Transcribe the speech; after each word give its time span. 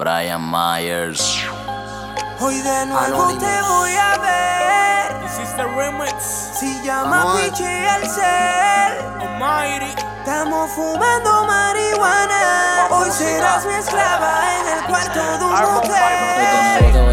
Brian 0.00 0.40
Myers. 0.40 1.44
Hoy 2.40 2.58
de 2.62 2.86
nuevo 2.86 3.36
te 3.36 3.62
voy 3.68 3.92
a 3.92 4.16
ver. 4.16 5.26
Hiciste 5.26 5.62
remix. 5.62 6.14
Si 6.58 6.82
llama 6.82 7.34
Pichi 7.34 7.64
al 7.64 8.08
ser. 8.08 8.98
Almighty. 9.20 9.94
Estamos 10.20 10.70
fumando 10.70 11.44
marihuana. 11.44 12.88
Hoy 12.88 13.10
serás 13.10 13.66
mi 13.66 13.74
esclava 13.74 14.40
en 14.56 14.78
el 14.78 14.84
cuarto 14.86 15.38
de 15.38 15.44
un 15.44 15.64
hotel. 15.76 17.09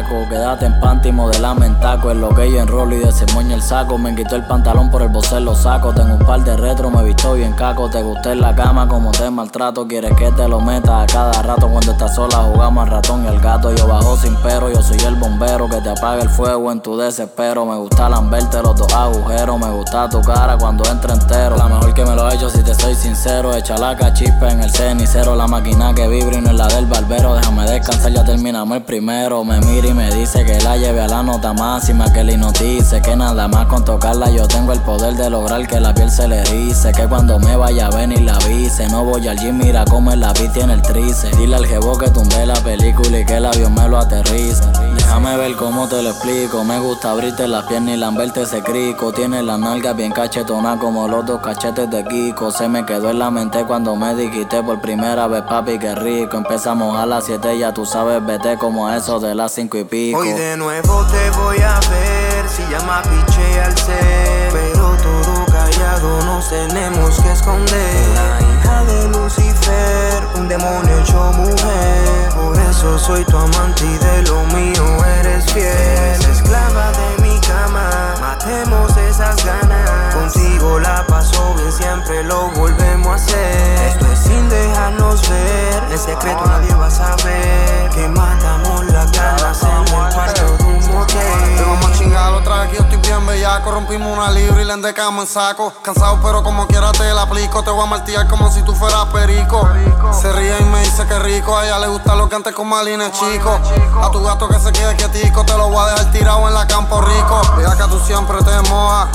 Bellaco. 0.00 0.28
Quédate 0.28 0.66
en 0.66 0.80
panty 0.80 1.12
modelame 1.12 1.66
en 1.66 1.80
taco. 1.80 2.10
En 2.10 2.20
lo 2.20 2.34
que 2.34 2.50
yo 2.50 2.60
enrolo 2.60 2.94
y 2.94 2.98
desemoño 2.98 3.54
el 3.54 3.62
saco. 3.62 3.98
Me 3.98 4.14
quitó 4.14 4.36
el 4.36 4.44
pantalón 4.44 4.90
por 4.90 5.02
el 5.02 5.08
bocel 5.08 5.44
lo 5.44 5.54
saco. 5.54 5.92
Tengo 5.92 6.14
un 6.14 6.26
par 6.26 6.42
de 6.44 6.56
retro, 6.56 6.90
me 6.90 7.02
visto 7.04 7.34
bien 7.34 7.52
caco. 7.52 7.88
Te 7.90 8.02
gusté 8.02 8.32
en 8.32 8.40
la 8.40 8.54
cama 8.54 8.88
como 8.88 9.10
te 9.12 9.30
maltrato. 9.30 9.86
Quieres 9.86 10.14
que 10.16 10.30
te 10.32 10.48
lo 10.48 10.60
meta 10.60 11.02
a 11.02 11.06
cada 11.06 11.42
rato. 11.42 11.68
Cuando 11.68 11.92
estás 11.92 12.14
sola 12.14 12.38
jugamos 12.38 12.84
al 12.84 12.90
ratón 12.90 13.24
y 13.24 13.28
al 13.28 13.40
gato. 13.40 13.74
Yo 13.74 13.86
bajo 13.86 14.16
sin 14.16 14.36
pero, 14.42 14.70
yo 14.70 14.82
soy 14.82 14.98
el 15.06 15.16
bombero 15.16 15.68
que 15.68 15.80
te 15.80 15.90
apaga 15.90 16.22
el 16.22 16.30
fuego 16.30 16.72
en 16.72 16.80
tu 16.80 16.96
desespero. 16.96 17.66
Me 17.66 17.76
gusta 17.76 18.08
lamberte 18.08 18.62
los 18.62 18.76
dos 18.76 18.92
agujeros. 18.92 19.58
Me 19.58 19.70
gusta 19.70 20.08
tu 20.08 20.20
cara 20.22 20.56
cuando 20.58 20.84
entra 20.90 21.14
entero. 21.14 21.56
La 21.56 21.68
mejor 21.68 21.94
que 21.94 22.04
me 22.04 22.14
lo 22.14 22.28
he 22.30 22.34
hecho 22.34 22.48
si 22.48 22.62
te 22.62 22.74
soy 22.74 22.94
sincero. 22.94 23.54
Echa 23.54 23.76
la 23.76 23.96
cachispa 23.96 24.50
en 24.50 24.60
el 24.60 24.70
cenicero. 24.70 25.36
La 25.36 25.46
máquina 25.46 25.94
que 25.94 26.08
vibra 26.08 26.36
y 26.36 26.40
no 26.40 26.50
es 26.50 26.56
la 26.56 26.68
del 26.68 26.86
barbero. 26.86 27.34
Déjame 27.34 27.64
descansar, 27.70 28.12
ya 28.12 28.24
terminamos 28.24 28.76
el 28.76 28.84
primero. 28.84 29.44
Me 29.44 29.60
mira 29.60 29.89
y 29.90 29.94
me 29.94 30.10
dice 30.10 30.44
que 30.44 30.58
la 30.60 30.76
lleve 30.76 31.00
a 31.00 31.08
la 31.08 31.22
nota 31.22 31.52
máxima. 31.52 32.12
Que 32.12 32.24
le 32.24 32.36
notice 32.36 33.00
que 33.02 33.16
nada 33.16 33.48
más 33.48 33.66
con 33.66 33.84
tocarla 33.84 34.30
yo 34.30 34.46
tengo 34.46 34.72
el 34.72 34.80
poder 34.80 35.14
de 35.14 35.28
lograr 35.30 35.66
que 35.66 35.80
la 35.80 35.92
piel 35.92 36.10
se 36.10 36.28
le 36.28 36.40
erice. 36.40 36.92
Que 36.92 37.06
cuando 37.06 37.38
me 37.38 37.56
vaya 37.56 37.86
a 37.86 37.90
venir 37.90 38.22
la 38.22 38.34
avise. 38.36 38.88
No 38.88 39.04
voy 39.04 39.26
al 39.28 39.38
mira 39.52 39.84
cómo 39.84 40.14
la 40.14 40.32
vi 40.32 40.48
tiene 40.48 40.74
el 40.74 40.82
trice. 40.82 41.30
Dile 41.36 41.56
al 41.56 41.66
jevo 41.66 41.98
que 41.98 42.08
tumbe 42.10 42.46
la 42.46 42.54
película 42.54 43.18
y 43.18 43.24
que 43.24 43.36
el 43.36 43.46
avión 43.46 43.74
me 43.74 43.88
lo 43.88 43.98
aterrice. 43.98 44.62
Déjame 44.96 45.36
ver 45.36 45.56
cómo 45.56 45.88
te 45.88 46.02
lo 46.02 46.10
explico. 46.10 46.62
Me 46.64 46.78
gusta 46.78 47.10
abrirte 47.10 47.48
las 47.48 47.64
piernas 47.64 47.94
y 47.94 47.98
lamberte 47.98 48.42
ese 48.42 48.62
crico. 48.62 49.12
Tiene 49.12 49.42
la 49.42 49.58
nalga 49.58 49.92
bien 49.92 50.12
cachetona 50.12 50.78
como 50.78 51.08
los 51.08 51.26
dos 51.26 51.40
cachetes 51.40 51.90
de 51.90 52.04
Kiko. 52.04 52.52
Se 52.52 52.68
me 52.68 52.86
quedó 52.86 53.10
en 53.10 53.18
la 53.18 53.30
mente 53.30 53.64
cuando 53.64 53.96
me 53.96 54.14
dijiste 54.14 54.62
por 54.62 54.80
primera 54.80 55.26
vez, 55.26 55.42
papi, 55.42 55.78
qué 55.78 55.94
rico. 55.94 56.36
Empezamos 56.36 56.96
a 56.96 57.06
las 57.06 57.24
7, 57.24 57.58
ya 57.58 57.74
tú 57.74 57.84
sabes, 57.84 58.24
vete 58.24 58.56
como 58.56 58.86
a 58.86 58.96
eso 58.96 59.18
de 59.18 59.34
las 59.34 59.52
5 59.52 59.78
y 59.78 59.79
Hoy 59.82 60.32
de 60.34 60.58
nuevo 60.58 61.06
te 61.06 61.30
voy 61.38 61.56
a 61.60 61.80
ver. 61.88 62.46
Si 62.50 62.62
llama 62.70 63.00
piche 63.02 63.60
al 63.62 63.76
ser. 63.78 64.52
Pero 64.52 64.94
todo 65.02 65.46
callado 65.46 66.22
nos 66.26 66.50
tenemos 66.50 67.18
que 67.18 67.32
esconder. 67.32 68.08
La 68.14 68.40
hija 68.42 68.84
de 68.84 69.08
Lucifer, 69.08 70.22
un 70.36 70.48
demonio 70.48 70.98
hecho 71.00 71.32
mujer. 71.32 72.28
Por 72.34 72.58
eso 72.58 72.98
soy 72.98 73.24
tu 73.24 73.38
amante 73.38 73.86
y 73.86 73.96
de 74.04 74.22
lo 74.24 74.44
mío 74.54 75.04
eres 75.20 75.50
fiel. 75.50 76.30
Esclava 76.30 76.92
de 76.92 77.19
cama, 77.50 78.14
matemos 78.20 78.96
esas 78.96 79.44
ganas. 79.44 80.14
Contigo 80.14 80.78
la 80.78 81.04
paso 81.06 81.54
bien, 81.56 81.72
siempre 81.72 82.22
lo 82.24 82.48
volvemos 82.50 83.12
a 83.12 83.14
hacer. 83.14 83.88
Esto 83.88 84.06
es 84.12 84.18
sin 84.18 84.48
dejarnos 84.48 85.28
ver. 85.28 85.82
En 85.90 85.98
secreto 85.98 86.44
nadie 86.46 86.74
va 86.74 86.86
a 86.86 86.90
saber 86.90 87.90
que 87.90 88.08
matamos 88.08 88.84
las 88.86 89.10
ganas 89.12 89.62
en 89.62 89.94
el 89.94 90.14
cuarto 90.14 90.42
de 90.42 90.64
un 90.64 90.80
Te 90.80 90.92
motel. 90.92 91.64
vamos 91.66 91.86
a 91.86 91.92
chingar 91.92 92.32
otra 92.32 92.60
vez 92.60 92.70
que 92.70 92.76
yo 92.76 92.82
estoy 92.82 92.98
bien 92.98 93.26
bellaco. 93.26 93.70
Rompimos 93.72 94.16
una 94.16 94.30
libra 94.30 94.62
y 94.62 94.64
le 94.64 94.72
endecamos 94.72 95.24
en 95.24 95.30
saco. 95.30 95.72
Cansado, 95.82 96.18
pero 96.22 96.42
como 96.42 96.66
quiera 96.66 96.92
te 96.92 97.12
la 97.12 97.22
aplico. 97.22 97.62
Te 97.62 97.70
voy 97.70 97.82
a 97.82 97.86
martillar 97.86 98.28
como 98.28 98.50
si 98.50 98.62
tú 98.62 98.74
fueras 98.74 99.06
perico. 99.06 99.68
Se 100.12 100.32
ríe 100.32 100.58
y 100.60 100.64
me 100.64 100.80
dice 100.80 101.06
que 101.06 101.18
rico. 101.18 101.56
A 101.56 101.64
ella 101.64 101.78
le 101.78 101.88
gusta 101.88 102.14
lo 102.14 102.28
que 102.28 102.36
antes 102.36 102.54
con 102.54 102.68
Malina 102.68 103.06
es 103.06 103.12
chico. 103.12 103.58
A 104.02 104.10
tu 104.10 104.22
gato 104.22 104.48
que 104.48 104.58
se 104.58 104.72
quede 104.72 104.94
quietico. 104.96 105.44
Te 105.44 105.56
lo 105.56 105.68
voy 105.68 105.84
a 105.84 105.90
dejar 105.90 106.12
tirado 106.12 106.46
en 106.48 106.54
la 106.54 106.66
campo 106.66 107.00
rico. 107.00 107.39
Vea 107.56 107.76
que 107.76 107.84
tú 107.84 107.98
siempre 108.00 108.38
te 108.42 108.60
mojas. 108.70 109.08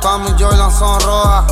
Todas 0.00 0.20
mis 0.20 0.32
Jordan 0.42 0.70
son 0.72 1.00
rojas. 1.00 1.44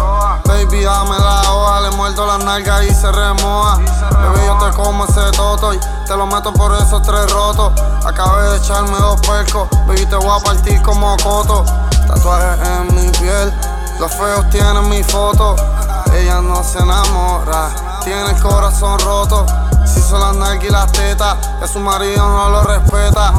Baby, 0.44 0.84
dame 0.84 1.18
la 1.18 1.52
hoja. 1.52 1.80
Le 1.80 1.90
muerdo 1.92 2.26
las 2.26 2.44
nalgas 2.44 2.84
y 2.84 2.94
se 2.94 3.10
remoja. 3.10 3.76
Bebé, 3.76 4.46
yo 4.46 4.58
te 4.58 4.76
como 4.76 5.04
ese 5.04 5.30
toto 5.36 5.74
y 5.74 5.80
te 6.06 6.16
lo 6.16 6.26
meto 6.26 6.52
por 6.52 6.74
esos 6.74 7.02
tres 7.02 7.30
rotos. 7.32 7.72
Acabé 8.04 8.50
de 8.50 8.56
echarme 8.58 8.98
dos 8.98 9.20
percos. 9.20 9.68
Baby, 9.86 10.06
te 10.06 10.16
voy 10.16 10.40
a 10.40 10.42
partir 10.42 10.80
como 10.82 11.16
coto. 11.18 11.64
Tatuajes 12.06 12.68
en 12.68 12.94
mi 12.94 13.10
piel. 13.18 13.52
Los 13.98 14.12
feos 14.12 14.48
tienen 14.50 14.88
mi 14.88 15.02
foto. 15.02 15.56
Ella 16.12 16.40
no 16.40 16.62
se 16.62 16.78
enamora. 16.78 17.70
Tiene 18.02 18.30
el 18.30 18.40
corazón 18.40 18.98
roto. 19.00 19.44
Si 19.84 20.02
son 20.02 20.20
las 20.20 20.36
nalgas 20.36 20.64
y 20.64 20.70
las 20.70 20.92
tetas, 20.92 21.36
que 21.60 21.68
su 21.68 21.80
marido 21.80 22.28
no 22.28 22.50
lo 22.50 22.62
respeta. 22.62 23.32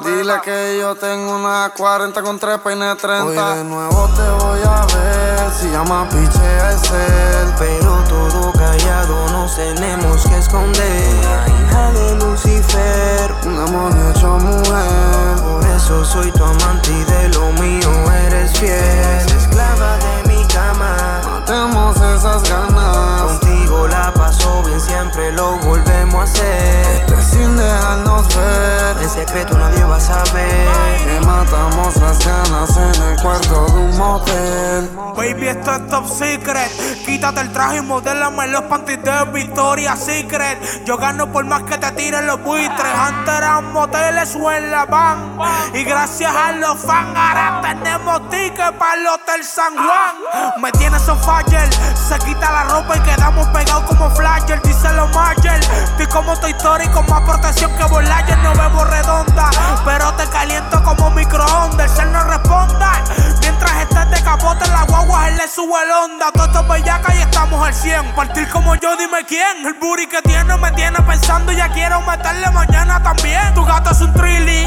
Dile 0.00 0.40
que 0.42 0.78
yo 0.80 0.94
tengo 0.94 1.36
una 1.36 1.70
40 1.76 2.22
con 2.22 2.38
tres 2.38 2.58
peines 2.60 2.96
30. 2.96 3.24
Hoy 3.24 3.58
de 3.58 3.64
nuevo 3.64 4.08
te 4.08 4.44
voy 4.44 4.60
a 4.64 4.86
ver. 4.86 5.52
Si 5.52 5.68
llama 5.68 6.08
piche 6.08 6.60
al 6.60 6.78
ser. 6.78 7.54
Pero 7.58 8.02
todo 8.08 8.52
callado 8.52 9.28
nos 9.30 9.54
tenemos 9.54 10.26
que 10.26 10.38
esconder. 10.38 11.24
La 11.24 11.48
hija 11.48 11.92
de 11.92 12.16
Lucifer, 12.16 13.34
un 13.44 13.64
demonio 13.64 14.10
hecho 14.10 14.38
mujer. 14.38 15.42
Por 15.42 15.66
eso 15.76 16.04
soy 16.04 16.32
tu 16.32 16.44
amante 16.44 16.90
y 16.90 17.04
de 17.04 17.28
lo 17.30 17.52
mío 17.62 17.90
eres 18.26 18.58
fiel. 18.58 19.36
Esclava 19.36 19.98
de 19.98 20.28
mi 20.28 20.44
cama. 20.46 21.20
Matemos 21.24 21.96
esas 21.96 22.42
ganas. 22.48 23.40
La 24.02 24.12
paso 24.12 24.62
bien, 24.64 24.80
siempre 24.80 25.30
lo 25.32 25.56
volvemos 25.58 26.20
a 26.20 26.22
hacer. 26.24 27.02
Esto 27.02 27.14
es 27.18 27.24
sin 27.26 27.56
dejarnos 27.56 28.36
ver. 28.36 29.02
En 29.02 29.10
secreto 29.10 29.56
nadie 29.56 29.84
va 29.84 29.96
a 29.96 30.00
saber. 30.00 30.68
Que 31.04 31.26
matamos 31.26 31.96
las 31.96 32.18
ganas 32.26 32.76
en 32.76 33.02
el 33.02 33.22
cuarto 33.22 33.66
de 33.66 33.78
un 33.78 33.96
motel. 33.96 34.90
Baby, 35.16 35.48
esto 35.48 35.72
es 35.72 35.86
top 35.88 36.08
secret. 36.08 36.70
Quítate 37.06 37.42
el 37.42 37.52
traje 37.52 37.76
y 37.76 37.80
modélame 37.82 38.48
los 38.48 38.62
panties 38.62 39.02
de 39.04 39.24
Victoria 39.32 39.94
Secret. 39.94 40.84
Yo 40.84 40.96
gano 40.96 41.30
por 41.30 41.44
más 41.44 41.62
que 41.62 41.78
te 41.78 41.90
tiren 41.92 42.26
los 42.26 42.42
buitres. 42.42 42.94
Antes 42.94 43.34
eran 43.34 43.72
moteles 43.72 44.34
o 44.34 44.50
en 44.50 44.70
la 44.70 44.84
van. 44.86 45.38
Y 45.74 45.84
gracias 45.84 46.34
a 46.34 46.52
los 46.52 46.78
fans, 46.78 47.16
ahora 47.16 47.60
tenemos 47.62 48.28
tickets 48.30 48.72
para 48.78 48.94
el 48.94 49.06
Hotel 49.06 49.44
San 49.44 49.74
Juan. 49.74 50.60
Me 50.60 50.72
tienes 50.72 51.08
on 51.08 51.18
fire. 51.20 51.70
Se 52.08 52.18
quita 52.18 52.50
la 52.50 52.64
ropa 52.64 52.96
y 52.96 53.00
quedamos 53.00 53.46
pegados 53.48 53.91
como 53.96 54.10
flasher. 54.10 54.60
Dice 54.62 54.92
los 54.92 55.14
Mayer. 55.14 55.60
Estoy 55.84 56.06
como 56.06 56.36
Toy 56.38 56.52
Story 56.52 56.88
con 56.88 57.06
más 57.06 57.22
protección 57.22 57.74
que 57.76 57.84
Voyager. 57.84 58.38
No 58.38 58.52
bebo 58.54 58.84
redonda, 58.84 59.50
pero 59.84 60.12
te 60.14 60.26
caliento 60.26 60.82
como 60.82 61.10
microondas. 61.10 61.90
El 61.90 61.96
cel 61.96 62.12
no 62.12 62.24
responda. 62.24 62.92
Mientras 63.40 63.72
estés 63.82 64.10
de 64.10 64.22
capote 64.22 64.64
en 64.64 64.72
la 64.72 64.84
guagua, 64.84 65.28
él 65.28 65.36
le 65.36 65.48
sube 65.48 65.74
el 65.84 65.90
onda. 65.90 66.30
Todo 66.32 66.46
esto 66.46 66.60
es 66.60 66.68
bellaca 66.68 67.14
y 67.14 67.18
estamos 67.18 67.66
al 67.66 67.74
100. 67.74 68.14
Partir 68.14 68.48
como 68.50 68.74
yo, 68.76 68.96
dime 68.96 69.24
quién. 69.26 69.66
El 69.66 69.74
booty 69.74 70.06
que 70.06 70.22
tiene 70.22 70.56
me 70.56 70.70
tiene 70.72 70.98
pensando. 71.02 71.52
Ya 71.52 71.68
quiero 71.68 72.00
meterle 72.02 72.50
mañana 72.50 73.02
también. 73.02 73.54
Tu 73.54 73.64
gato 73.64 73.90
es 73.90 74.00
un 74.00 74.12
trilly. 74.14 74.66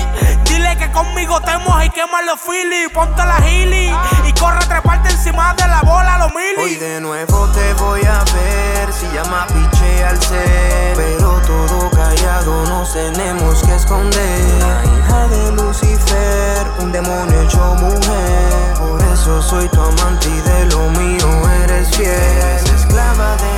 Mojas 1.59 1.85
y 1.85 1.89
quema 1.89 2.21
los 2.23 2.39
phillies. 2.39 2.89
Ponte 2.93 3.25
la 3.25 3.37
gili 3.41 3.91
y 4.25 4.33
corre 4.33 4.57
a 4.57 4.67
treparte 4.67 5.09
encima 5.09 5.53
de 5.55 5.67
la 5.67 5.81
bola, 5.81 6.17
los 6.17 6.31
Hoy 6.35 6.43
mili. 6.57 6.75
de 6.75 7.01
nuevo 7.01 7.47
te 7.49 7.73
voy 7.75 8.01
a 8.05 8.23
ver. 8.33 8.93
Si 8.93 9.07
llama 9.13 9.45
piche 9.47 10.03
al 10.03 10.21
ser. 10.21 10.95
Pero 10.95 11.41
todo 11.47 11.89
callado 11.91 12.65
nos 12.67 12.93
tenemos 12.93 13.61
que 13.63 13.75
esconder. 13.75 14.39
La 14.59 14.83
hija 14.83 15.27
de 15.27 15.51
Lucifer, 15.53 16.67
un 16.79 16.91
demonio 16.91 17.41
hecho 17.41 17.75
mujer. 17.75 18.73
Por 18.77 19.01
eso 19.13 19.41
soy 19.41 19.67
tu 19.69 19.81
amante 19.81 20.27
y 20.29 20.41
de 20.41 20.65
lo 20.67 20.89
mío 20.91 21.49
eres 21.63 21.89
fiel. 21.95 22.75
Esclava 22.75 23.35
de 23.37 23.54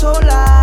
sola. 0.00 0.59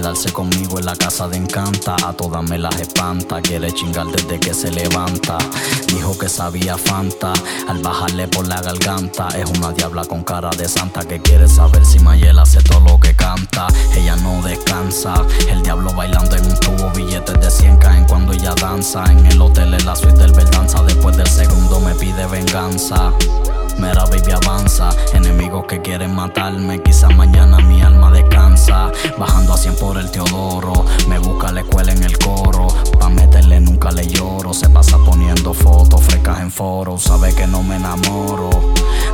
Quedarse 0.00 0.32
conmigo 0.32 0.78
en 0.78 0.86
la 0.86 0.96
casa 0.96 1.28
de 1.28 1.36
encanta, 1.36 1.94
a 2.06 2.14
todas 2.14 2.42
me 2.48 2.56
las 2.56 2.74
espanta. 2.80 3.42
Quiere 3.42 3.70
chingar 3.70 4.06
desde 4.06 4.40
que 4.40 4.54
se 4.54 4.70
levanta. 4.70 5.36
Dijo 5.88 6.16
que 6.16 6.26
sabía 6.26 6.78
Fanta, 6.78 7.34
al 7.68 7.82
bajarle 7.82 8.26
por 8.26 8.48
la 8.48 8.62
garganta. 8.62 9.28
Es 9.36 9.50
una 9.50 9.72
diabla 9.72 10.06
con 10.06 10.24
cara 10.24 10.48
de 10.56 10.66
santa 10.70 11.06
que 11.06 11.20
quiere 11.20 11.46
saber 11.46 11.84
si 11.84 11.98
Mayela 11.98 12.42
hace 12.42 12.62
todo 12.62 12.80
lo 12.80 12.98
que 12.98 13.14
canta. 13.14 13.66
Ella 13.94 14.16
no 14.16 14.40
descansa, 14.40 15.12
el 15.50 15.62
diablo 15.62 15.92
bailando 15.92 16.34
en 16.34 16.46
un 16.46 16.58
tubo. 16.60 16.90
Billetes 16.92 17.38
de 17.38 17.50
100 17.50 17.76
caen 17.76 18.06
cuando 18.06 18.32
ella 18.32 18.54
danza. 18.54 19.04
En 19.04 19.26
el 19.26 19.42
hotel 19.42 19.74
en 19.74 19.84
la 19.84 19.94
suite 19.94 20.16
del 20.16 20.32
Verdanza. 20.32 20.82
Después 20.82 21.14
del 21.18 21.28
segundo 21.28 21.78
me 21.78 21.94
pide 21.94 22.26
venganza. 22.26 23.12
Mera 23.78 24.04
baby 24.04 24.32
avanza, 24.32 24.90
enemigos 25.14 25.64
que 25.66 25.80
quieren 25.80 26.14
matarme. 26.14 26.82
Quizá 26.82 27.08
mañana 27.08 27.58
mi 27.58 27.80
alma 27.82 28.10
descansa. 28.10 28.90
Bajando 29.18 29.54
a 29.54 29.56
100 29.56 29.76
por 29.76 29.98
el 29.98 30.10
Teodoro, 30.10 30.84
me 31.08 31.18
busca 31.18 31.50
la 31.52 31.60
escuela 31.60 31.92
en 31.92 32.02
el 32.02 32.18
coro. 32.18 32.68
Pa' 32.98 33.08
meterle 33.08 33.60
nunca 33.60 33.90
le 33.90 34.06
lloro. 34.06 34.52
Se 34.52 34.68
pasa 34.68 34.98
poniendo 35.04 35.54
fotos 35.54 36.02
frescas 36.02 36.40
en 36.40 36.50
foro. 36.50 36.98
Sabe 36.98 37.34
que 37.34 37.46
no 37.46 37.62
me 37.62 37.76
enamoro. 37.76 38.50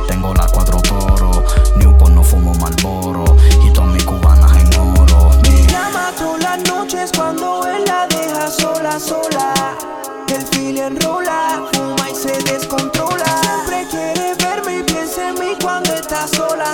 Tengo 0.07 0.33
las 0.33 0.51
cuatro 0.51 0.81
toros, 0.81 1.43
Newport 1.77 2.11
no 2.11 2.23
fumo 2.23 2.53
malboro. 2.55 3.25
Y 3.65 3.71
todas 3.71 3.91
mis 3.93 4.03
cubanas 4.03 4.51
en 4.57 4.67
oro. 4.79 5.29
Me 5.43 5.67
llama 5.67 6.11
todas 6.17 6.43
las 6.43 6.69
noches 6.69 7.11
cuando 7.15 7.65
él 7.67 7.83
la 7.85 8.07
deja 8.07 8.49
sola, 8.49 8.99
sola. 8.99 9.16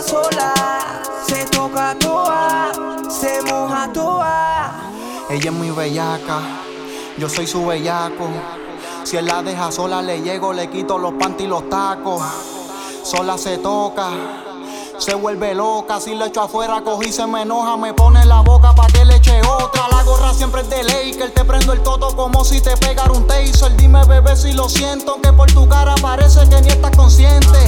Sola. 0.01 0.53
Se 1.27 1.45
toca 1.45 1.95
toa, 1.99 2.71
se 3.09 3.41
moja 3.43 3.91
toa. 3.93 4.71
Ella 5.29 5.49
es 5.49 5.55
muy 5.55 5.71
bellaca, 5.71 6.39
yo 7.17 7.29
soy 7.29 7.47
su 7.47 7.65
bellaco. 7.65 8.27
Si 9.03 9.17
él 9.17 9.25
la 9.25 9.43
deja 9.43 9.71
sola, 9.71 10.01
le 10.01 10.21
llego, 10.21 10.53
le 10.53 10.69
quito 10.69 10.97
los 10.97 11.13
panty 11.13 11.43
y 11.43 11.47
los 11.47 11.69
tacos. 11.69 12.23
Sola 13.03 13.37
se 13.37 13.57
toca, 13.57 14.09
se 14.97 15.13
vuelve 15.13 15.53
loca. 15.53 15.99
Si 15.99 16.15
le 16.15 16.27
echo 16.27 16.41
afuera, 16.41 16.81
cogí 16.83 17.11
se 17.11 17.27
me 17.27 17.41
enoja. 17.41 17.75
Me 17.77 17.93
pone 17.93 18.25
la 18.25 18.41
boca 18.41 18.73
pa' 18.73 18.87
que 18.87 19.03
le 19.05 19.17
eche 19.17 19.41
otra. 19.41 19.87
La 19.89 20.03
gorra 20.03 20.33
siempre 20.33 20.61
es 20.61 20.69
de 20.69 20.83
ley, 20.83 21.13
que 21.13 21.23
él 21.23 21.33
te 21.33 21.43
prendo 21.43 21.73
el 21.73 21.81
toto 21.83 22.15
como 22.15 22.45
si 22.45 22.61
te 22.61 22.77
pegara 22.77 23.11
un 23.11 23.27
taser. 23.27 23.75
Dime, 23.75 24.05
bebé, 24.05 24.35
si 24.35 24.53
lo 24.53 24.69
siento, 24.69 25.19
que 25.21 25.33
por 25.33 25.51
tu 25.51 25.67
cara 25.67 25.95
parece 26.01 26.47
que 26.47 26.61
ni 26.61 26.69
estás 26.69 26.95
consciente. 26.95 27.59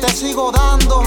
Te 0.00 0.12
sigo 0.12 0.52
dando. 0.52 1.02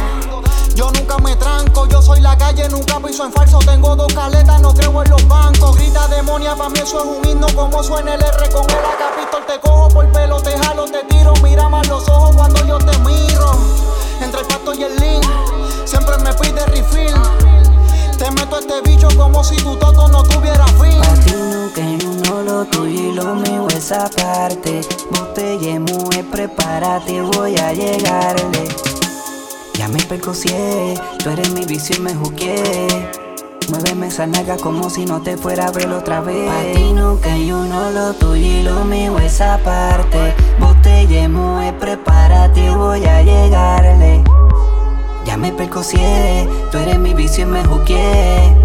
Yo 0.76 0.92
nunca 0.92 1.18
me 1.20 1.36
tranco, 1.38 1.88
yo 1.88 2.02
soy 2.02 2.20
la 2.20 2.38
calle, 2.38 2.68
nunca 2.68 3.00
piso 3.00 3.26
en 3.26 3.32
falso. 3.32 3.60
Tengo 3.60 3.96
dos 3.96 4.14
caletas, 4.14 4.62
no 4.62 4.74
creo 4.74 5.04
en 5.04 5.10
los 5.10 5.28
bancos. 5.28 5.78
Grita 5.78 6.08
demonia, 6.10 6.56
pa' 6.56 6.70
mí 6.70 6.80
eso 6.80 7.00
es 7.00 7.06
un 7.06 7.30
himno. 7.30 7.48
Como 7.56 7.82
suena 7.84 8.16
el 8.16 8.22
R 8.22 8.50
con 8.50 8.70
el 8.70 8.86
acapistol. 8.86 9.46
Te 9.48 9.60
cojo 9.62 9.88
por 9.90 10.12
pelo, 10.12 10.42
te 10.42 10.58
jalo, 10.58 10.86
te 10.86 11.04
tiro. 11.06 11.34
Mira 11.42 11.70
más 11.70 11.88
los 11.88 12.08
ojos 12.10 12.36
cuando 12.36 12.66
yo 12.66 12.78
te 12.80 12.98
miro. 13.00 13.52
Entre 14.20 14.42
el 14.42 14.48
pasto 14.48 14.74
y 14.74 14.84
el 14.84 14.96
link, 14.98 15.26
siempre 15.86 16.18
me 16.18 16.34
pide 16.34 16.66
refill. 16.66 17.61
Te 18.22 18.30
meto 18.30 18.60
este 18.60 18.82
bicho 18.82 19.08
como 19.18 19.44
si 19.44 19.56
tu 19.56 19.76
toto 19.78 20.08
no 20.10 20.22
tuviera 20.22 20.68
fin. 20.68 21.02
Pa' 21.02 21.16
nunca 21.34 21.82
hay 21.82 21.98
uno, 22.06 22.44
lo 22.44 22.66
tuyo 22.66 23.10
y 23.10 23.14
lo 23.14 23.34
mío 23.34 23.68
es 23.76 23.92
aparte. 23.92 24.82
Botella 25.10 25.80
mujer, 25.80 26.30
prepárate, 26.30 27.20
voy 27.24 27.58
a 27.58 27.74
llegarle. 27.74 28.68
Ya 29.74 29.88
me 29.88 29.98
percocié, 30.04 30.94
tú 31.24 31.32
eres 31.32 31.50
mi 31.50 31.66
vicio 31.66 31.96
y 31.98 32.02
me 32.02 32.14
juqué. 32.14 32.88
Muéveme 33.72 34.10
esa 34.10 34.28
naga 34.28 34.56
como 34.58 34.92
si 34.92 35.06
no 35.06 35.24
te 35.24 35.36
fuera 35.36 35.66
a 35.66 35.72
ver 35.72 35.90
otra 35.90 36.22
vez. 36.22 36.48
Pa' 36.48 36.78
ti 36.78 36.94
nunca 36.94 37.34
hay 37.34 37.52
uno, 37.52 37.90
lo 37.90 38.14
tuyo 38.14 38.46
y 38.46 38.62
lo 38.62 38.86
mío 38.86 39.18
es 39.18 39.42
aparte. 39.42 40.36
Botella 40.60 41.28
mujer, 41.28 41.76
prepárate, 41.80 42.70
voy 42.70 43.04
a 43.04 43.24
llegarle. 43.24 44.24
Ya 45.26 45.38
me 45.38 45.52
percocié, 45.52 46.48
tú 46.72 46.78
eres 46.78 47.00
mi 47.00 47.14
vicio 47.14 47.44
y 47.44 47.48
me 47.48 47.64
juqué. 47.64 48.56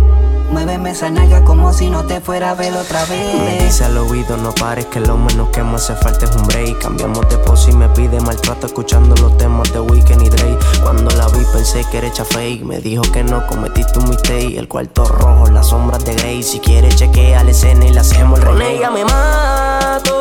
Muéveme 0.51 0.91
esa 0.91 1.11
naga 1.11 1.45
como 1.45 1.73
si 1.73 1.91
no 1.91 2.05
te 2.05 2.21
fuera 2.21 2.53
a 2.53 2.55
ver 2.55 2.73
otra 2.75 3.05
vez. 3.07 3.35
Me 3.35 3.65
dice 3.65 3.85
al 3.85 3.99
oído, 3.99 4.37
no 4.37 4.55
pares 4.55 4.87
que 4.87 5.01
lo 5.01 5.17
menos 5.17 5.49
que 5.51 5.63
me 5.63 5.75
hace 5.75 5.95
falta 5.97 6.25
es 6.25 6.35
un 6.37 6.47
break. 6.47 6.79
Cambiamos 6.79 7.29
de 7.29 7.37
pose 7.39 7.73
y 7.73 7.75
me 7.75 7.89
pide 7.91 8.21
maltrato 8.21 8.67
escuchando 8.67 9.15
los 9.17 9.37
temas 9.37 9.73
de 9.73 9.81
Weekend 9.81 10.23
y 10.23 10.29
Dre. 10.29 10.59
Cuando 10.83 11.11
la 11.17 11.27
vi 11.29 11.45
pensé 11.53 11.85
que 11.91 11.99
era 11.99 12.07
hecha 12.07 12.25
fake. 12.25 12.63
Me 12.63 12.79
dijo 12.79 13.03
que 13.13 13.25
no 13.25 13.47
cometiste 13.47 13.99
un 13.99 14.09
mistake. 14.09 14.57
El 14.57 14.69
cuarto 14.69 15.05
rojo, 15.05 15.47
las 15.51 15.67
sombras 15.67 16.05
de 16.05 16.15
Grey. 16.15 16.43
Si 16.43 16.61
quieres 16.61 16.97
chequea 16.97 17.43
la 17.43 17.51
escena 17.51 17.85
y 17.85 17.93
la 17.93 18.03
hacemos 18.03 18.39
el 18.39 18.47
Con 18.47 18.63
ella 18.63 18.91
me 18.91 19.05
mato. 19.05 20.16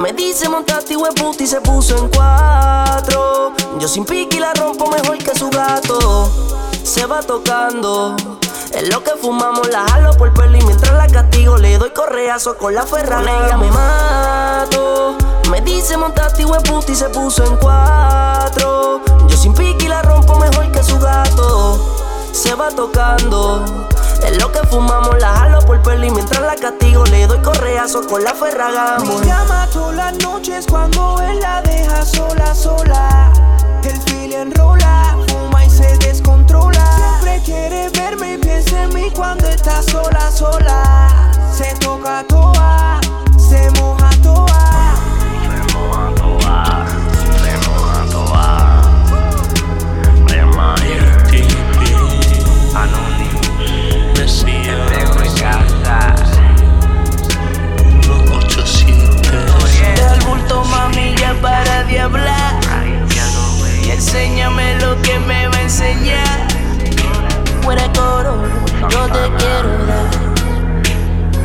Me 0.00 0.12
dice 0.12 0.48
montaste 0.48 0.96
puta 0.96 1.42
y 1.42 1.46
se 1.46 1.60
puso 1.60 1.96
en 1.96 2.08
cuatro. 2.08 3.52
Yo 3.78 3.88
sin 3.88 4.04
pique 4.04 4.40
la 4.40 4.52
rompo 4.54 4.88
mejor 4.90 5.18
que 5.18 5.34
su 5.38 5.48
gato. 5.50 6.30
Se 6.82 7.06
va 7.06 7.20
tocando. 7.22 8.16
Es 8.72 8.92
lo 8.92 9.02
que 9.04 9.12
fumamos, 9.12 9.68
la 9.68 9.84
jalo 9.88 10.12
por 10.14 10.34
pelo 10.34 10.56
y 10.56 10.62
mientras 10.62 10.94
la 10.94 11.06
castigo 11.06 11.56
le 11.56 11.78
doy 11.78 11.90
correazo 11.90 12.56
con 12.58 12.74
la 12.74 12.82
ferra. 12.82 13.18
Con 13.18 13.28
ella 13.28 13.56
me 13.56 13.70
mato. 13.70 15.16
Me 15.50 15.60
dice 15.60 15.96
montaste 15.96 16.44
puta 16.44 16.90
y 16.90 16.94
se 16.94 17.08
puso 17.10 17.44
en 17.44 17.56
cuatro. 17.56 19.00
Yo 19.28 19.36
sin 19.36 19.54
pique 19.54 19.88
la 19.88 20.02
rompo 20.02 20.38
mejor 20.38 20.70
que 20.72 20.82
su 20.82 20.98
gato. 20.98 21.78
Se 22.32 22.54
va 22.54 22.68
tocando. 22.70 23.64
Es 24.24 24.42
lo 24.42 24.50
que 24.50 24.60
fumamos, 24.68 25.18
la 25.20 25.34
jalo 25.34 25.58
por 25.60 25.82
pelo 25.82 26.06
y 26.06 26.10
mientras 26.10 26.40
la 26.40 26.54
castigo 26.54 27.04
le 27.06 27.26
doy 27.26 27.40
correazo 27.42 28.06
con 28.06 28.24
la 28.24 28.34
ferraga. 28.34 28.98
Me 29.00 29.26
llama 29.26 29.68
todas 29.72 29.94
las 29.94 30.14
noches 30.24 30.66
cuando 30.68 31.20
él 31.20 31.40
la 31.40 31.60
deja 31.62 32.04
sola, 32.04 32.54
sola. 32.54 33.32
El 33.84 34.00
fil 34.02 34.32
enrola, 34.32 35.16
fuma 35.28 35.64
y 35.64 35.70
se 35.70 35.96
descontrola. 35.98 37.20
Siempre 37.20 37.42
quiere 37.44 37.88
verme 37.90 38.34
y 38.34 38.38
piensa 38.38 38.84
en 38.84 38.94
mí 38.94 39.10
cuando 39.14 39.46
está 39.46 39.82
sola, 39.82 40.30
sola. 40.30 41.30
Se 41.52 41.74
toca 41.76 42.24
toa, 42.26 42.73
yo 68.88 69.06
te 69.06 69.30
quiero 69.38 69.86
dar. 69.86 70.08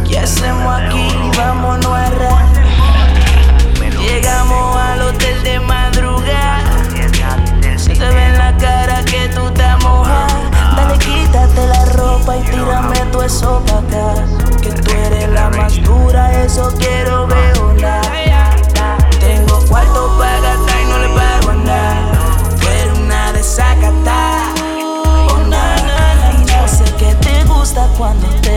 ¿Qué 0.08 0.20
hacemos 0.20 0.82
aquí? 0.82 1.08
Vámonos 1.38 1.94
a 1.94 2.10
rap. 2.10 2.50
Llegamos 4.00 4.78
al 4.78 5.02
hotel 5.02 5.44
de 5.44 5.60
madrugada. 5.60 6.60
Se 7.78 7.94
te 7.94 8.00
ve 8.00 8.26
en 8.28 8.38
la 8.38 8.56
cara 8.58 9.04
que 9.06 9.30
tú 9.30 9.48
estás 9.48 9.84
mojada. 9.84 10.28
Dale, 10.76 10.98
quítate 10.98 11.68
la 11.68 11.86
ropa 11.86 12.38
y 12.38 12.42
tírame 12.44 13.00
todo 13.12 13.24
eso 13.24 13.64
pa' 13.66 13.80
acá. 13.80 14.26
Que 14.62 14.72
tú 14.72 14.92
eres 14.92 15.30
la 15.30 15.50
más 15.50 15.82
dura, 15.84 16.44
eso 16.44 16.74
quiero 16.78 17.28
ver 17.28 17.49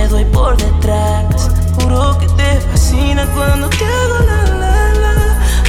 te 0.02 0.08
doy 0.08 0.24
por 0.26 0.56
detrás. 0.56 1.50
Juro 1.78 2.18
que 2.18 2.26
te 2.26 2.60
fascina 2.60 3.24
cuando 3.34 3.68
te 3.68 3.84
hago 3.84 4.18
la 4.26 4.42
la 4.60 4.94
la. 5.02 5.14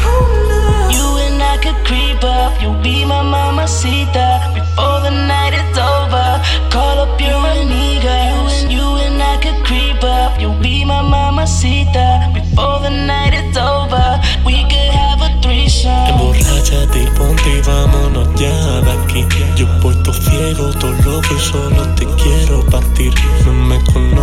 Oh, 0.10 0.26
no. 0.50 0.92
You 0.92 1.18
and 1.26 1.42
I 1.42 1.58
could 1.64 1.80
creep 1.86 2.24
up. 2.24 2.54
You'll 2.62 2.82
be 2.82 3.06
my 3.06 3.22
mamacita 3.22 4.52
before 4.56 5.02
the 5.02 5.12
night 5.12 5.54
is 5.54 5.78
over. 5.78 6.42
Call 6.72 7.00
up 7.04 7.20
your 7.22 7.42
amiga. 7.54 8.14
You 8.32 8.42
and 8.58 8.72
you 8.72 8.88
and 9.06 9.22
I 9.22 9.38
could 9.38 9.60
creep 9.66 10.04
up. 10.04 10.40
You'll 10.42 10.60
be 10.60 10.84
my 10.84 11.02
mamacita 11.02 12.32
before 12.34 12.80
the 12.80 12.90
night 12.90 13.34
is 13.34 13.56
over. 13.58 14.20
We 14.46 14.64
could 14.64 14.92
have 15.00 15.22
a 15.22 15.30
threesome. 15.42 16.10
Emborráchate 16.10 17.04
y 17.04 17.08
ponte 17.18 17.50
y 17.58 17.62
vámonos 17.62 18.28
ya 18.40 18.82
de 18.82 18.92
aquí. 18.92 19.28
Yo 19.56 19.68
puesto 19.80 20.12
ciego, 20.12 20.72
todo 20.80 20.92
loco 21.06 21.28
y 21.36 21.40
solo 21.40 21.88
te 21.96 22.06
quiero 22.16 22.66
partir. 22.66 23.14
No 23.46 23.54
me 23.54 23.78
de 23.78 24.23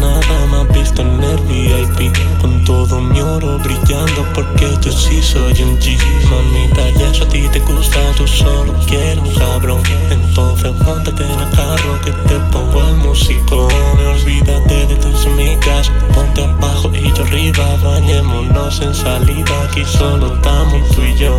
nada, 0.00 0.60
has 0.60 0.72
visto 0.74 1.02
en 1.02 1.22
el 1.22 1.36
VIP. 1.48 2.16
Con 2.40 2.64
todo 2.64 3.00
mi 3.00 3.20
oro 3.20 3.58
brillando 3.58 4.24
porque 4.34 4.68
yo 4.82 4.92
sí 4.92 5.22
soy 5.22 5.62
un 5.62 5.78
G. 5.78 5.96
Mamita, 6.30 6.90
y 6.90 7.02
eso 7.10 7.24
a 7.24 7.28
ti 7.28 7.48
te 7.52 7.60
gusta, 7.60 7.98
tú 8.16 8.26
solo 8.26 8.74
quieres 8.86 9.18
un 9.18 9.34
cabrón. 9.34 9.82
Entonces 10.10 10.72
montate 10.84 11.24
en 11.24 11.40
el 11.40 11.50
carro 11.50 12.00
que 12.04 12.12
te 12.28 12.38
pongo 12.52 12.88
el 12.88 12.96
músico. 12.96 13.68
Olvídate 14.10 14.86
de 14.86 14.96
tus 14.96 15.26
amigas, 15.26 15.90
ponte 16.14 16.44
abajo 16.44 16.90
y 16.94 17.12
yo 17.12 17.22
arriba 17.24 17.76
Bañémonos 17.82 18.80
en 18.80 18.94
salida, 18.94 19.62
aquí 19.64 19.84
solo 19.84 20.34
estamos 20.34 20.88
tú 20.90 21.02
y 21.02 21.14
yo. 21.16 21.36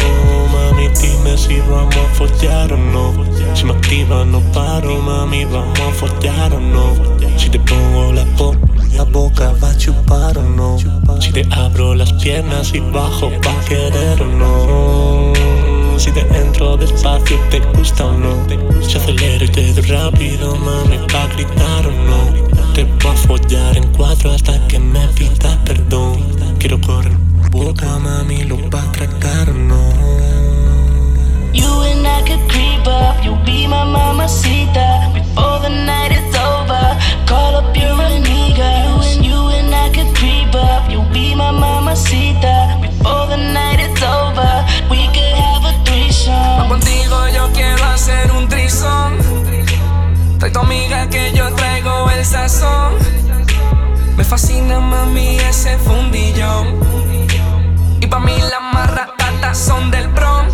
Mami, 0.52 0.88
dime 1.02 1.38
si 1.38 1.60
vamos 1.62 1.96
a 1.96 2.16
follar 2.16 2.72
o 2.74 2.78
no. 2.78 3.14
Si 3.54 3.66
me 3.66 3.74
activa 3.74 4.24
no 4.26 4.40
paro, 4.54 4.96
mami, 5.02 5.46
vamos 5.46 5.80
a 5.80 5.92
follar 5.92 6.54
o 6.54 6.60
no. 6.60 6.94
Si 7.38 7.50
te 7.50 7.60
pongo 7.60 8.14
la 8.14 8.26
la 8.94 9.04
boca 9.04 9.54
va 9.64 9.70
a 9.70 9.78
chupar 9.78 10.38
o 10.38 10.44
no. 10.44 10.78
Si 11.20 11.32
te 11.32 11.48
abro 11.52 11.96
las 11.96 12.14
piernas 12.14 12.74
y 12.74 12.80
bajo 12.80 13.30
va 13.46 13.52
a 13.52 13.66
querer 13.66 14.22
o 14.22 14.26
no. 14.26 15.34
Si 15.98 16.12
te 16.12 16.22
entro 16.38 16.78
despacio, 16.78 17.38
te 17.50 17.60
gusta 17.76 18.06
o 18.06 18.12
no. 18.12 18.48
Si 18.82 18.98
acelero 18.98 19.46
y 19.46 19.50
te 19.50 19.74
doy 19.74 19.84
rápido, 19.84 20.56
mami, 20.56 20.98
va 21.14 21.24
a 21.24 21.28
gritar 21.28 21.88
o 21.88 21.92
no. 21.92 22.74
Te 22.74 22.84
voy 22.84 23.12
a 23.12 23.16
follar 23.16 23.78
en 23.78 23.88
cuatro 23.94 24.32
hasta 24.32 24.68
que 24.68 24.80
me 24.80 25.08
pidas 25.10 25.58
perdón. 25.66 26.18
Quiero 26.60 26.80
correr 26.82 27.17
que 51.10 51.34
yo 51.34 51.54
traigo 51.54 52.10
el 52.12 52.26
sazón. 52.26 52.94
Me 54.16 54.24
fascina 54.24 54.80
mami 54.80 55.38
ese 55.38 55.78
fundillón. 55.78 56.80
Y 58.00 58.08
pa' 58.08 58.20
mí 58.20 58.38
las 58.38 58.62
marratatas 58.74 59.58
son 59.58 59.92
del 59.92 60.08
Bronx. 60.10 60.54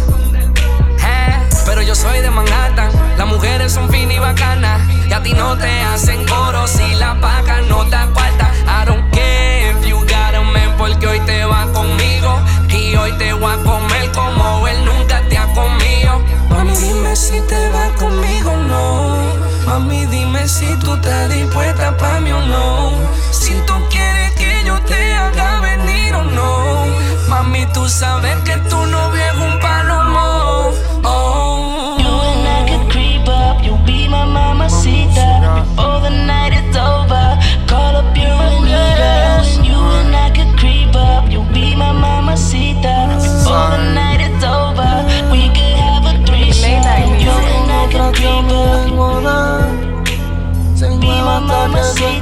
Eh, 1.06 1.40
Pero 1.66 1.82
yo 1.84 1.94
soy 1.94 2.20
de 2.22 2.32
Manhattan, 2.32 2.90
las 3.18 3.28
mujeres 3.28 3.74
son 3.74 3.90
finas 3.90 4.16
y 4.16 4.20
bacanas. 4.20 4.82
Y 5.08 5.14
a 5.14 5.22
ti 5.22 5.34
no 5.34 5.56
te 5.56 5.82
hacen 5.82 6.26
coro 6.26 6.68
si 6.68 6.96
la 6.96 7.20
paga 7.22 7.62
no 7.70 7.86
te 7.86 7.98
cuarta. 8.14 8.52
I 8.66 8.86
don't 8.86 9.12
care 9.12 9.72
if 9.72 9.86
you 9.86 10.00
got 10.00 10.34
porque 10.78 11.08
hoy 11.08 11.20
te 11.22 11.46
va 11.46 11.68
conmigo. 11.74 12.42
Y 12.70 12.96
hoy 12.96 13.12
te 13.20 13.34
voy 13.34 13.54
a 13.54 13.58
comer 13.58 14.12
como 14.12 14.68
él 14.68 14.84
nunca 14.84 15.22
te 15.30 15.38
ha 15.38 15.46
comido. 15.54 16.22
Mami, 16.50 16.76
dime 16.76 17.16
si 17.16 17.40
te 17.42 17.70
vas 17.70 17.92
conmigo. 18.00 18.63
Mami, 19.74 20.06
dime 20.06 20.48
si 20.48 20.68
tú 20.82 20.94
estás 20.94 21.30
dispuesta 21.30 21.98
pa' 21.98 22.20
mí 22.20 22.32
o 22.32 22.42
no. 22.46 22.92
Si 23.32 23.56
tú 23.66 23.74
quieres 23.90 24.32
que 24.34 24.64
yo 24.64 24.80
te 24.82 25.16
haga 25.16 25.62
venir 25.62 26.14
o 26.14 26.24
no. 26.26 26.86
Mami, 27.28 27.66
tú 27.74 27.90
sabes 27.90 28.38
que 28.44 28.56
tu 28.70 28.78
novio 28.86 29.03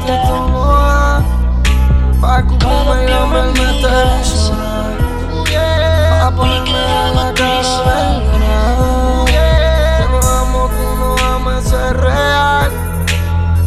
mamacita. 0.07 1.51
Call 2.61 2.89
up 2.89 3.07
your 3.07 3.25
amiga. 3.39 3.93
We 6.31 6.53
could 6.65 6.87
have 6.89 7.17
a 7.17 7.33
threesome. 7.35 8.23
Yo 9.99 10.05
no 10.09 10.19
amo, 10.19 10.61
tú 10.69 10.85
no 10.99 11.09
amas, 11.35 11.65
es 11.65 11.93
real. 11.97 12.71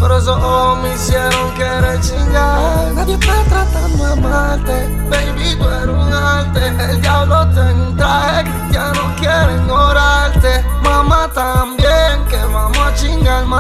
Pero 0.01 0.19
esos 0.19 0.37
ojos 0.37 0.83
me 0.83 0.95
hicieron 0.95 1.55
querer 1.55 2.01
chingar. 2.01 2.93
Nadie 2.95 3.15
está 3.15 3.35
tratando 3.49 4.05
de 4.07 4.13
amarte, 4.13 4.77
baby, 5.11 5.57
tú 5.57 5.69
eres 5.69 5.89
un 5.89 6.13
arte. 6.13 6.63
El 6.91 7.01
diablo 7.01 7.49
te 7.49 7.61
un 7.61 7.97
traje, 7.97 8.54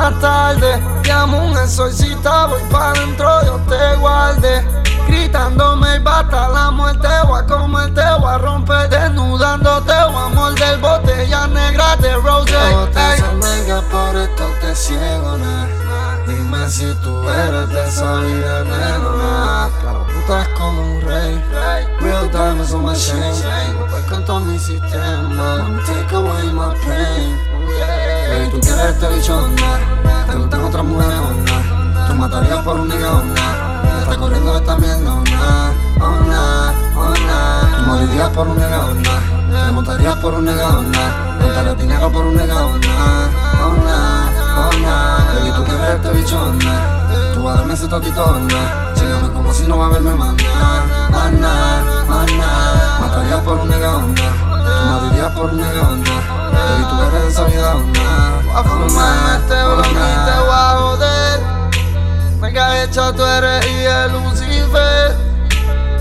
más 0.04 0.20
tarde. 0.20 0.82
Llamo 1.02 1.46
un 1.46 1.56
exorcista, 1.56 2.46
voy 2.46 2.60
para 2.70 2.90
adentro, 2.90 3.40
Dios 3.42 3.60
te 3.66 3.96
guarde. 3.96 4.64
Gritándome 5.06 5.96
y 5.96 5.98
bata 6.00 6.48
la 6.48 6.70
muerte, 6.70 7.08
voy 7.26 7.40
a 7.40 7.46
comerte, 7.46 8.02
voy 8.20 8.28
a 8.28 8.38
romper, 8.38 8.88
desnudándote, 8.88 9.92
voy 10.12 10.22
a 10.24 10.28
morder 10.34 10.78
botellas 10.78 11.48
negras 11.48 12.00
de 12.00 12.14
rose. 12.16 12.54
Ey. 12.54 13.82
por 13.90 14.16
esto 14.16 14.44
te 14.60 14.74
ciego. 14.74 15.38
Dime 16.26 16.68
si 16.68 16.92
tú 17.02 17.28
eres 17.28 17.68
de 17.68 17.88
esa 17.88 18.16
vida, 18.16 18.64
nena. 18.64 19.70
Estás 20.20 20.48
como 20.58 20.80
un 20.80 21.00
rey. 21.02 21.42
Real 22.00 22.30
diamonds 22.30 22.72
on 22.72 22.84
my 22.84 22.94
chain. 22.94 23.34
Voy 23.90 24.02
con 24.02 24.24
todo 24.24 24.40
mi 24.40 24.58
sistema. 24.58 25.80
Take 25.86 26.14
away 26.14 26.50
my 26.52 26.74
pain. 26.84 28.03
Baby, 28.34 28.50
tú 28.50 28.58
quieres 28.60 28.84
este 28.86 29.08
bicho. 29.14 29.48
Te 30.28 30.36
gustan 30.36 30.64
otras 30.64 30.84
mujeres 30.84 31.18
o 31.20 31.30
nah. 31.46 32.08
Tú 32.08 32.14
matarías 32.14 32.58
por 32.64 32.80
un 32.80 32.88
nigga 32.88 33.12
o 33.12 33.22
nah. 33.22 33.82
Te 33.82 34.02
está 34.02 34.16
corriendo 34.16 34.56
esta 34.56 34.76
mierda 34.76 35.12
o 35.14 35.20
nah. 35.22 35.70
Oh 36.00 36.20
nah, 36.26 36.72
oh 36.96 37.14
nah. 37.28 37.76
Tú 37.76 37.82
morirías 37.86 38.30
por 38.30 38.48
un 38.48 38.56
nigga 38.56 38.86
o 38.86 38.94
nah. 38.94 39.66
Te 39.66 39.72
montarías 39.72 40.16
por 40.16 40.34
un 40.34 40.44
nigga 40.46 40.68
o 40.68 40.82
nah. 40.82 41.38
Contarías 41.38 41.78
dinero 41.78 42.10
por 42.10 42.26
un 42.26 42.36
nigga 42.36 42.66
o 42.66 42.76
nah. 42.76 43.28
Oh 43.62 43.76
nah, 43.86 44.26
oh 44.58 44.72
nah. 44.82 45.34
Baby, 45.34 45.50
tú 45.54 45.64
quieres 45.64 45.90
este 45.94 46.10
bicho. 46.10 46.38
Tú 47.34 47.42
vas 47.44 47.54
a 47.54 47.58
darme 47.58 47.74
ese 47.74 47.86
toquito 47.86 48.24
o 48.24 48.40
nah. 48.40 48.94
Sígueme 48.96 49.28
como 49.32 49.52
si 49.54 49.64
no 49.68 49.78
va 49.78 49.86
a 49.86 49.90
verme 49.90 50.10
nah, 50.10 50.16
más 50.18 51.32
nah. 51.32 51.84
Matarías 53.00 53.40
por 53.44 53.58
un 53.60 53.68
nigga 53.68 53.94
o 53.94 54.00
nah. 54.00 54.14
Tú 54.64 54.84
morirías 54.90 55.32
por 55.34 55.50
un 55.52 55.56
nigga 55.56 55.82
o 55.82 56.43
Baby, 56.64 56.84
tú 56.88 57.02
eres 57.02 57.32
esa 57.32 57.44
vida 57.44 57.74
o 57.74 57.80
nah. 57.80 58.58
A 58.58 58.64
fumarme 58.64 59.36
este 59.36 59.64
blon 59.64 59.90
y 59.90 60.14
te 60.24 60.38
voy 60.40 60.50
a 60.50 60.76
joder. 60.78 61.40
Mega 62.40 62.82
hecha 62.82 63.12
tú 63.12 63.24
eres 63.24 63.66
y 63.66 63.84
el 63.84 64.12
Lucifer. 64.12 65.16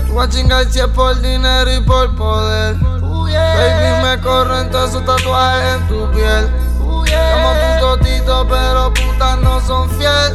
Tú 0.06 0.14
vas 0.14 0.28
a 0.28 0.30
chingar 0.30 0.64
si 0.70 0.80
es 0.80 0.86
por 0.88 1.20
dinero 1.20 1.72
y 1.72 1.80
por 1.80 2.14
poder. 2.16 2.76
Baby, 2.76 4.02
me 4.02 4.20
corren 4.20 4.70
todos 4.70 4.90
esos 4.90 5.04
tatuajes 5.04 5.74
en 5.74 5.88
tu 5.88 6.10
piel. 6.12 6.48
Llamo 6.80 7.52
tu 7.52 7.86
totito, 7.86 8.46
pero 8.48 8.94
putas 8.94 9.38
no 9.38 9.60
son 9.60 9.90
fiel. 9.90 10.34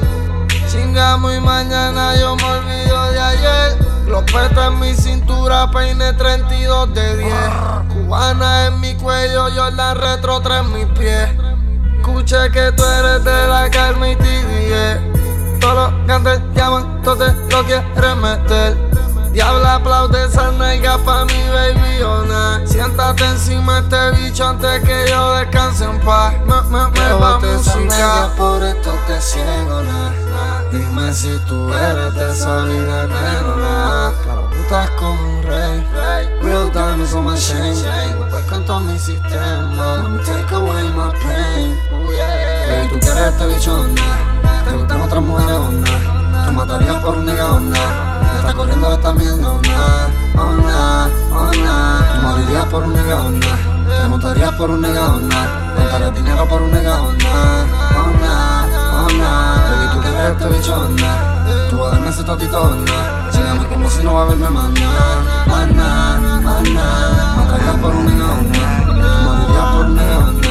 Chingamos 0.69 1.35
y 1.35 1.39
mañana 1.39 2.15
yo 2.15 2.35
me 2.35 2.43
olvido 2.43 3.11
de 3.11 3.19
ayer. 3.19 3.77
Los 4.05 4.23
petos 4.23 4.65
en 4.67 4.79
mi 4.79 4.93
cintura, 4.93 5.71
peine 5.71 6.13
32 6.13 6.93
de 6.93 7.17
10. 7.17 7.33
Cubana 8.09 8.65
en 8.65 8.79
mi 8.79 8.95
cuello, 8.95 9.49
yo 9.49 9.69
la 9.69 9.93
retro 9.93 10.41
3 10.41 10.61
en 10.61 10.73
mis 10.73 10.85
pies. 10.97 11.29
Escuché 11.99 12.49
que 12.51 12.71
tú 12.71 12.83
eres 12.83 13.23
de 13.23 13.47
la 13.47 13.69
calma 13.69 14.09
y 14.09 14.15
TDE. 14.15 15.59
Todos 15.59 15.93
los 15.93 16.07
cantes 16.07 16.41
llaman, 16.55 17.03
tú 17.03 17.15
te 17.15 17.31
lo 17.51 17.63
quieres 17.65 18.15
meter. 18.15 18.75
Diabla 19.31 19.75
aplaude 19.75 20.25
esa 20.25 20.51
nalga 20.53 20.97
pa' 21.05 21.25
mi 21.25 21.39
baby 21.53 22.01
ona. 22.01 22.65
Siéntate 22.65 23.25
encima 23.25 23.79
de 23.81 24.09
este 24.09 24.23
bicho 24.23 24.47
antes 24.47 24.83
que 24.83 25.05
yo 25.07 25.35
descanse 25.35 25.83
en 25.83 25.99
paz. 25.99 26.33
Me, 26.47 26.63
me, 26.63 26.89
me 26.89 27.13
va 27.13 27.39
música. 27.39 28.31
por 28.35 28.63
esto 28.63 28.91
te 29.05 29.21
ciego. 29.21 29.83
Dime 30.71 31.13
si 31.13 31.37
tú 31.47 31.71
eres 31.71 32.15
de 32.15 32.31
esa 32.31 32.63
vida, 32.63 33.05
nena. 33.05 34.13
Claro, 34.23 34.49
tú 34.49 34.57
estás 34.63 34.89
como 34.97 35.11
un 35.11 35.43
rey. 35.43 35.68
Real 36.99 37.07
diamonds 37.07 37.13
on 37.15 37.23
my 37.23 37.35
chain. 37.37 38.49
Con 38.49 38.65
todo 38.65 38.79
mi 38.81 38.99
sistema. 38.99 40.19
Take 40.25 40.51
away 40.53 40.83
my 40.91 41.11
pain. 41.23 41.77
Baby, 41.89 42.87
tú 42.89 42.99
quieres 42.99 43.33
este 43.33 43.47
bicho, 43.47 43.87
na. 43.87 44.65
Te 44.65 44.75
gustan 44.75 45.01
otras 45.01 45.23
mujeres, 45.23 45.55
o 45.55 45.71
nah. 45.71 46.45
Tú 46.45 46.51
matarías 46.51 46.97
por 47.01 47.17
un 47.17 47.25
nigga, 47.25 47.53
o 47.53 47.59
nah. 47.59 48.21
Te 48.31 48.37
está 48.39 48.53
corriendo 48.53 48.93
esta 48.93 49.13
mierda, 49.13 49.49
oh 49.49 49.61
nah, 49.61 50.09
oh 50.35 50.53
nah, 50.55 51.07
oh 51.31 51.51
nah. 51.63 52.01
Tú 52.13 52.27
morirías 52.27 52.65
por 52.65 52.83
un 52.83 52.93
nigga, 52.93 53.21
oh 53.21 53.31
nah. 53.31 54.01
Te 54.01 54.07
montarías 54.09 54.53
por 54.55 54.69
un 54.69 54.81
nigga, 54.81 55.07
oh 55.07 55.19
nah. 55.19 55.75
Contarías 55.75 56.15
dinero 56.15 56.47
por 56.47 56.61
un 56.61 56.71
nigga, 56.71 57.01
oh 57.01 57.13
nah, 57.13 57.65
oh 57.95 58.11
oh 58.93 59.07
nah. 59.17 59.69
Baby, 59.69 59.93
tú 59.93 60.01
quieres 60.01 60.31
este 60.31 60.47
bicho, 60.49 60.75
oh 60.75 60.89
nah. 60.89 61.69
Tú 61.69 61.77
vas 61.77 61.87
a 61.87 61.95
darme 61.95 62.09
ese 62.09 62.23
totito, 62.23 62.61
oh. 62.61 62.69
Sígueme 62.69 63.18
como 63.69 63.89
si 63.89 64.03
no 64.03 64.13
va 64.15 64.23
a 64.23 64.25
verme 64.25 64.49
mañana, 64.49 65.45
mañana, 65.47 66.41
mañana. 66.41 67.47
Caigas 67.49 67.77
por 67.77 67.95
un 67.95 68.05
neona, 68.05 68.83
tú 68.85 68.93
morirías 69.25 69.67
por 69.73 69.89
neona. 69.89 70.49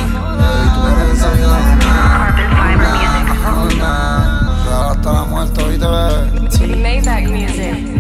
Y 0.65 0.69
tú 0.75 0.81
eres 0.87 1.19
esa 1.19 1.31
vida 1.33 1.59
Real 4.65 4.91
hasta 4.91 5.13
la 5.13 5.25
muerte, 5.25 5.63
oíste, 5.63 5.87
bebé. 5.87 6.77
Maybach 6.77 7.29
Music. 7.29 7.99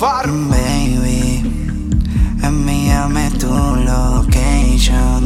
Baby, 0.00 1.42
envíame 2.42 3.30
tu 3.38 3.48
location. 3.48 5.20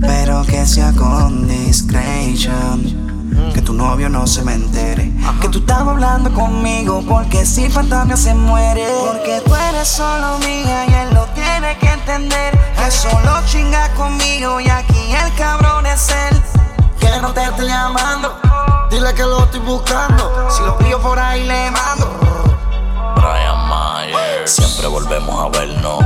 Pero 0.00 0.42
que 0.44 0.66
sea 0.66 0.92
con 0.92 1.46
discretion. 1.48 2.99
Que 3.54 3.62
tu 3.62 3.72
novio 3.72 4.08
no 4.08 4.26
se 4.26 4.42
me 4.42 4.54
entere. 4.54 5.12
Que 5.40 5.48
tú 5.48 5.58
estás 5.58 5.80
hablando 5.80 6.32
conmigo. 6.32 7.02
Porque 7.08 7.44
si 7.46 7.68
fantasma 7.68 8.16
se 8.16 8.34
muere. 8.34 8.86
Porque 9.06 9.42
tú 9.44 9.54
eres 9.54 9.88
solo 9.88 10.38
mía 10.38 10.86
y 10.86 10.94
él 10.94 11.14
lo 11.14 11.24
tiene 11.34 11.76
que 11.78 11.88
entender. 11.88 12.58
Que 12.76 12.90
solo 12.90 13.40
chinga 13.46 13.88
conmigo 13.94 14.60
y 14.60 14.68
aquí 14.68 15.12
el 15.12 15.34
cabrón 15.34 15.86
es 15.86 16.08
él. 16.08 16.42
Que 16.98 17.08
no 17.20 17.32
te 17.32 17.42
estoy 17.44 17.66
llamando. 17.66 18.38
Dile 18.90 19.14
que 19.14 19.22
lo 19.22 19.44
estoy 19.44 19.60
buscando. 19.60 20.48
Si 20.50 20.62
lo 20.62 20.76
pillo 20.78 21.00
por 21.00 21.18
ahí 21.18 21.46
le 21.46 21.70
mando. 21.70 22.29
Siempre 24.44 24.86
volvemos 24.86 25.38
a 25.40 25.58
vernos. 25.58 26.04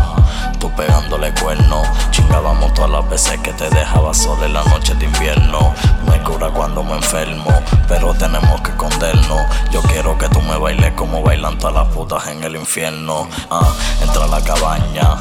Tú 0.59 0.71
pegándole 0.73 1.33
cuerno, 1.35 1.83
chingábamos 2.11 2.73
todas 2.75 2.91
las 2.91 3.09
veces 3.09 3.39
que 3.41 3.53
te 3.53 3.69
dejaba 3.71 4.13
sola 4.15 4.47
en 4.47 4.55
la 4.55 4.65
noche 4.65 4.95
de 4.95 5.05
invierno. 5.05 5.73
Me 6.09 6.21
cura 6.23 6.51
cuando 6.51 6.83
me 6.83 6.95
enfermo, 6.95 7.51
pero 7.89 8.15
tenemos 8.15 8.61
que 8.63 8.71
escondernos. 8.71 9.41
Yo 9.71 9.83
quiero 9.83 10.17
que 10.19 10.29
tú 10.29 10.41
me 10.43 10.57
bailes 10.57 10.93
como 10.93 11.23
bailan 11.23 11.59
todas 11.59 11.75
las 11.75 11.89
putas 11.95 12.27
en 12.29 12.43
el 12.45 12.57
infierno. 12.57 13.29
Ah, 13.51 13.73
entra 14.03 14.25
a 14.25 14.29
la 14.29 14.41
cabaña, 14.41 15.17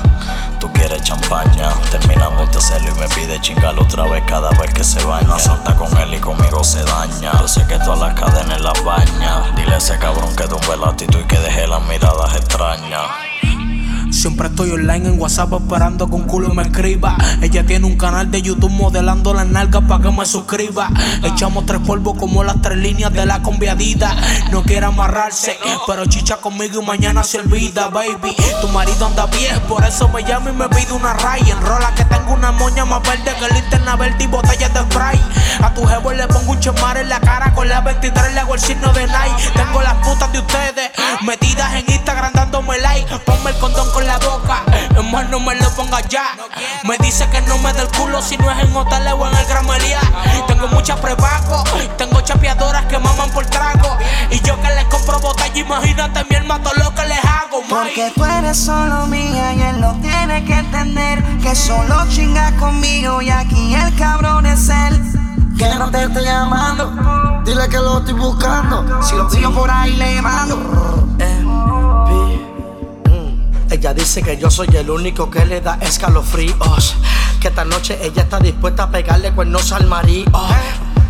tú 0.84 0.90
quieres 0.90 1.04
champaña. 1.04 1.70
Terminamos 1.92 2.52
de 2.52 2.58
hacerlo 2.58 2.90
y 2.96 3.00
me 3.00 3.08
pide 3.10 3.40
chingar 3.40 3.78
otra 3.80 4.04
vez 4.06 4.24
cada 4.28 4.50
vez 4.52 4.74
que 4.74 4.84
se 4.84 5.04
baña. 5.04 5.40
Salta 5.40 5.76
con 5.76 5.96
él 5.98 6.14
y 6.14 6.20
conmigo 6.20 6.64
se 6.64 6.84
daña. 6.84 7.32
Yo 7.40 7.48
sé 7.48 7.66
que 7.68 7.78
todas 7.80 8.00
las 8.00 8.14
cadenas 8.20 8.62
las 8.62 8.84
baña. 8.84 9.54
Dile 9.56 9.76
a 9.76 9.78
ese 9.78 9.98
cabrón 9.98 10.36
que 10.36 10.48
tumbe 10.48 10.78
la 10.78 10.90
actitud 10.90 11.20
y 11.20 11.24
que 11.26 11.40
deje 11.40 11.68
las 11.68 11.82
miradas 11.84 12.36
extrañas. 12.36 13.33
Siempre 14.14 14.48
estoy 14.48 14.70
online 14.72 15.10
en 15.10 15.20
WhatsApp 15.20 15.52
esperando 15.54 16.08
que 16.08 16.16
un 16.16 16.24
culo 16.24 16.54
me 16.54 16.62
escriba. 16.62 17.18
Ella 17.42 17.66
tiene 17.66 17.88
un 17.88 17.98
canal 17.98 18.30
de 18.30 18.44
YouTube 18.44 18.70
modelando 18.70 19.34
las 19.34 19.48
nalgas 19.48 19.84
para 19.88 20.04
que 20.04 20.12
me 20.12 20.24
suscriba. 20.26 20.90
Echamos 21.24 21.66
tres 21.66 21.82
polvos 21.82 22.16
como 22.20 22.44
las 22.44 22.62
tres 22.62 22.78
líneas 22.78 23.12
de 23.12 23.26
la 23.26 23.42
conviadita. 23.42 24.16
No 24.52 24.62
quiere 24.64 24.86
amarrarse, 24.86 25.58
pero 25.88 26.06
chicha 26.06 26.38
conmigo 26.38 26.82
y 26.82 26.86
mañana 26.86 27.24
se 27.24 27.40
olvida, 27.40 27.90
baby. 27.90 28.36
Tu 28.62 28.68
marido 28.68 29.08
anda 29.08 29.26
bien, 29.26 29.60
por 29.68 29.84
eso 29.84 30.08
me 30.10 30.24
llama 30.24 30.52
y 30.52 30.54
me 30.54 30.70
pide 30.70 30.94
una 30.94 31.14
ray. 31.14 31.42
Enrola 31.50 31.94
que 31.96 32.06
tengo 32.06 32.34
una 32.34 32.52
moña 32.52 32.86
más 32.86 33.02
verde 33.02 33.34
que 33.40 33.52
linterna 33.52 33.96
verde 33.96 34.24
y 34.24 34.28
botellas 34.28 34.72
de 34.76 34.80
spray. 34.82 35.20
A 35.64 35.74
tu 35.74 35.84
jevo 35.86 36.14
le 36.14 36.28
pongo 36.28 36.52
un 36.52 36.60
chemar 36.60 36.98
en 36.98 37.10
la 37.10 37.20
cara 37.20 37.54
con 37.56 37.68
la 37.68 37.82
23 37.82 38.34
le 38.34 38.40
hago 38.40 38.54
el 38.54 38.62
signo 38.62 38.94
de 38.94 39.08
Nike. 39.08 39.50
Tengo 39.56 39.82
las 39.82 39.96
putas 39.96 40.32
de 40.32 40.40
ustedes 40.40 40.92
metidas 41.54 41.74
en 41.74 41.94
Instagram 41.94 42.34
dándome 42.34 42.78
like. 42.80 43.20
Ponme 43.20 43.52
el 43.52 43.58
condón 43.58 43.90
con 43.92 44.06
la 44.06 44.18
boca, 44.18 44.64
más 45.12 45.30
no 45.30 45.40
me 45.40 45.56
lo 45.56 45.70
ponga 45.76 46.02
ya. 46.02 46.36
Me 46.84 46.98
dice 46.98 47.28
que 47.30 47.42
no 47.42 47.58
me 47.60 47.74
dé 47.74 47.82
el 47.82 47.88
culo 47.90 48.22
si 48.22 48.38
no 48.38 48.50
es 48.52 48.60
en 48.60 48.76
hoteles 48.76 49.14
o 49.14 49.28
en 49.28 49.36
el 49.36 49.46
Gran 49.46 49.66
Meliá. 49.66 50.02
Tengo 50.48 50.68
muchas 50.68 51.00
prepago, 51.00 51.64
tengo 51.98 52.22
chapeadoras 52.22 52.86
que 52.86 52.98
maman 52.98 53.30
por 53.32 53.46
trago. 53.46 53.98
Y 54.32 54.40
yo 54.42 54.60
que 54.62 54.70
les 54.70 54.86
compro 54.86 55.20
botella, 55.20 55.60
imagínate 55.60 56.26
mi 56.30 56.36
hermano 56.36 56.72
lo 56.76 56.94
que 56.96 57.06
les 57.06 57.24
hago, 57.24 57.62
mike. 57.62 57.76
Porque 57.76 58.12
tú 58.16 58.26
eres 58.26 58.58
solo 58.58 59.06
mía 59.08 59.54
y 59.54 59.62
él 59.62 59.82
lo 59.82 59.94
tiene 59.96 60.44
que 60.46 60.54
entender. 60.54 61.24
Que 61.42 61.56
solo 61.56 62.08
chinga 62.10 62.52
conmigo 62.58 63.22
y 63.22 63.30
aquí 63.30 63.76
el 63.76 63.96
cabrón 63.96 64.46
es 64.46 64.70
él. 64.70 65.23
Que 65.58 65.76
no 65.76 65.92
te 65.92 66.04
estoy 66.04 66.24
llamando. 66.24 67.42
Dile 67.46 67.68
que 67.70 67.78
lo 67.78 68.00
estoy 68.00 68.14
buscando. 68.14 69.02
Si 69.04 69.16
lo 69.16 69.28
pillo 69.30 69.52
por 69.52 69.70
ahí 69.70 69.96
le 69.96 70.22
mando. 70.22 70.58
Ella 73.70 73.94
dice 73.94 74.22
que 74.22 74.38
yo 74.38 74.52
soy 74.52 74.70
el 74.76 74.90
único 74.90 75.30
que 75.30 75.46
le 75.46 75.60
da 75.60 75.78
escalofríos. 75.82 76.96
Que 77.40 77.48
esta 77.48 77.66
noche 77.66 77.98
ella 78.02 78.22
está 78.22 78.40
dispuesta 78.40 78.84
a 78.84 78.92
pegarle 78.92 79.32
cuernos 79.32 79.72
al 79.72 79.88
marido. 79.88 80.32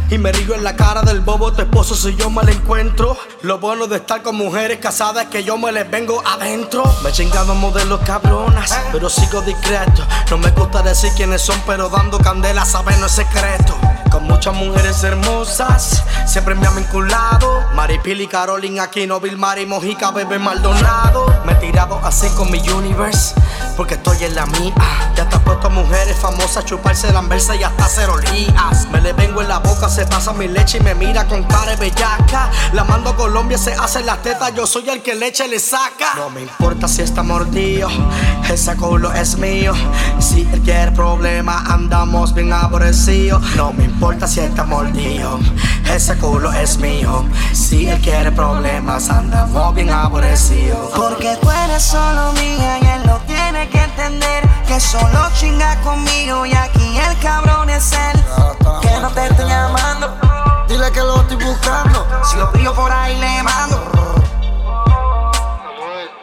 Y 0.09 0.17
me 0.17 0.31
río 0.31 0.53
en 0.55 0.63
la 0.63 0.75
cara 0.75 1.01
del 1.01 1.21
bobo 1.21 1.51
tu 1.53 1.61
esposo 1.61 1.95
si 1.95 2.15
yo 2.15 2.29
me 2.29 2.43
la 2.43 2.51
encuentro. 2.51 3.17
Lo 3.41 3.59
bueno 3.59 3.87
de 3.87 3.97
estar 3.97 4.21
con 4.21 4.35
mujeres 4.35 4.77
casadas 4.79 5.25
es 5.25 5.29
que 5.29 5.43
yo 5.43 5.57
me 5.57 5.71
les 5.71 5.89
vengo 5.89 6.21
adentro. 6.25 6.83
Me 7.03 7.09
he 7.09 7.11
chingado 7.11 7.55
modelos 7.55 7.99
cabronas, 8.01 8.77
pero 8.91 9.09
sigo 9.09 9.41
discreto. 9.41 10.03
No 10.29 10.37
me 10.37 10.51
gusta 10.51 10.81
decir 10.81 11.11
quiénes 11.15 11.41
son, 11.41 11.59
pero 11.65 11.89
dando 11.89 12.19
candela 12.19 12.63
saben 12.63 12.99
no 12.99 13.07
es 13.07 13.11
secreto. 13.11 13.75
Con 14.13 14.27
muchas 14.27 14.53
mujeres 14.53 15.03
hermosas, 15.03 16.03
siempre 16.27 16.53
me 16.53 16.67
han 16.67 16.75
vinculado. 16.75 17.63
Maripil 17.73 18.21
y 18.21 18.27
Carolina 18.27 18.83
Aquino, 18.83 19.19
Vilmar 19.19 19.57
y 19.57 19.65
Mojica, 19.65 20.11
Bebé 20.11 20.37
Maldonado. 20.37 21.25
Me 21.45 21.53
he 21.53 21.55
tirado 21.55 21.99
así 22.03 22.29
con 22.37 22.51
mi 22.51 22.59
universe, 22.69 23.33
porque 23.75 23.95
estoy 23.95 24.23
en 24.23 24.35
la 24.35 24.45
mía. 24.45 24.71
Ya 25.15 25.27
te 25.27 25.39
puesto 25.39 25.65
a 25.65 25.69
mujeres 25.71 26.15
famosas, 26.17 26.63
chuparse 26.63 27.11
la 27.11 27.19
anversa 27.19 27.55
y 27.55 27.63
hasta 27.63 27.87
cero 27.87 28.13
lías. 28.31 28.87
Me 28.91 29.01
le 29.01 29.13
vengo 29.13 29.41
en 29.41 29.47
la 29.47 29.57
boca, 29.57 29.89
se 29.89 30.05
pasa 30.05 30.31
mi 30.31 30.47
leche 30.47 30.77
y 30.77 30.81
me 30.81 30.93
mira 30.93 31.27
con 31.27 31.43
cara 31.45 31.75
bellaca. 31.75 32.51
La 32.73 32.83
mando 32.83 33.09
a 33.09 33.15
Colombia, 33.15 33.57
se 33.57 33.73
hace 33.73 34.03
las 34.03 34.21
tetas, 34.21 34.53
yo 34.53 34.67
soy 34.67 34.89
el 34.89 35.01
que 35.01 35.15
leche 35.15 35.47
le 35.47 35.57
saca. 35.57 36.13
No 36.17 36.29
me 36.29 36.41
importa 36.41 36.87
si 36.87 37.01
está 37.01 37.23
mordido, 37.23 37.89
ese 38.47 38.75
culo 38.75 39.11
es 39.11 39.39
mío. 39.39 39.73
Si 40.19 40.47
él 40.53 40.61
quiere 40.61 40.91
problema, 40.91 41.63
andamos 41.67 42.35
bien 42.35 42.53
aborrecidos. 42.53 43.41
No 43.55 43.73
me 43.73 43.85
importa 43.85 44.02
si 44.27 44.39
está 44.39 44.63
mordido, 44.63 45.39
ese 45.93 46.17
culo 46.17 46.51
es 46.51 46.77
mío. 46.77 47.25
Si 47.53 47.87
él 47.87 48.01
quiere 48.01 48.31
problemas, 48.31 49.09
andamos 49.09 49.73
bien 49.75 49.89
aborrecidos. 49.89 50.91
Porque 50.95 51.37
tú 51.41 51.49
eres 51.49 51.83
solo 51.83 52.33
mía 52.33 52.79
y 52.81 52.85
él 52.85 53.01
lo 53.05 53.17
tiene 53.19 53.69
que 53.69 53.81
entender. 53.81 54.43
Que 54.67 54.79
solo 54.79 55.29
chinga 55.39 55.79
conmigo 55.81 56.45
y 56.45 56.53
aquí 56.53 56.97
el 56.97 57.17
cabrón 57.19 57.69
es 57.69 57.93
él. 57.93 58.23
Que 58.81 58.99
no 58.99 59.09
te 59.11 59.27
estoy 59.27 59.47
llamando. 59.47 60.17
Dile 60.67 60.91
que 60.91 60.99
lo 60.99 61.21
estoy 61.21 61.37
buscando. 61.37 62.05
Si 62.29 62.37
lo 62.37 62.51
pillo 62.51 62.73
por 62.73 62.91
ahí 62.91 63.17
le 63.19 63.43
mando. 63.43 63.91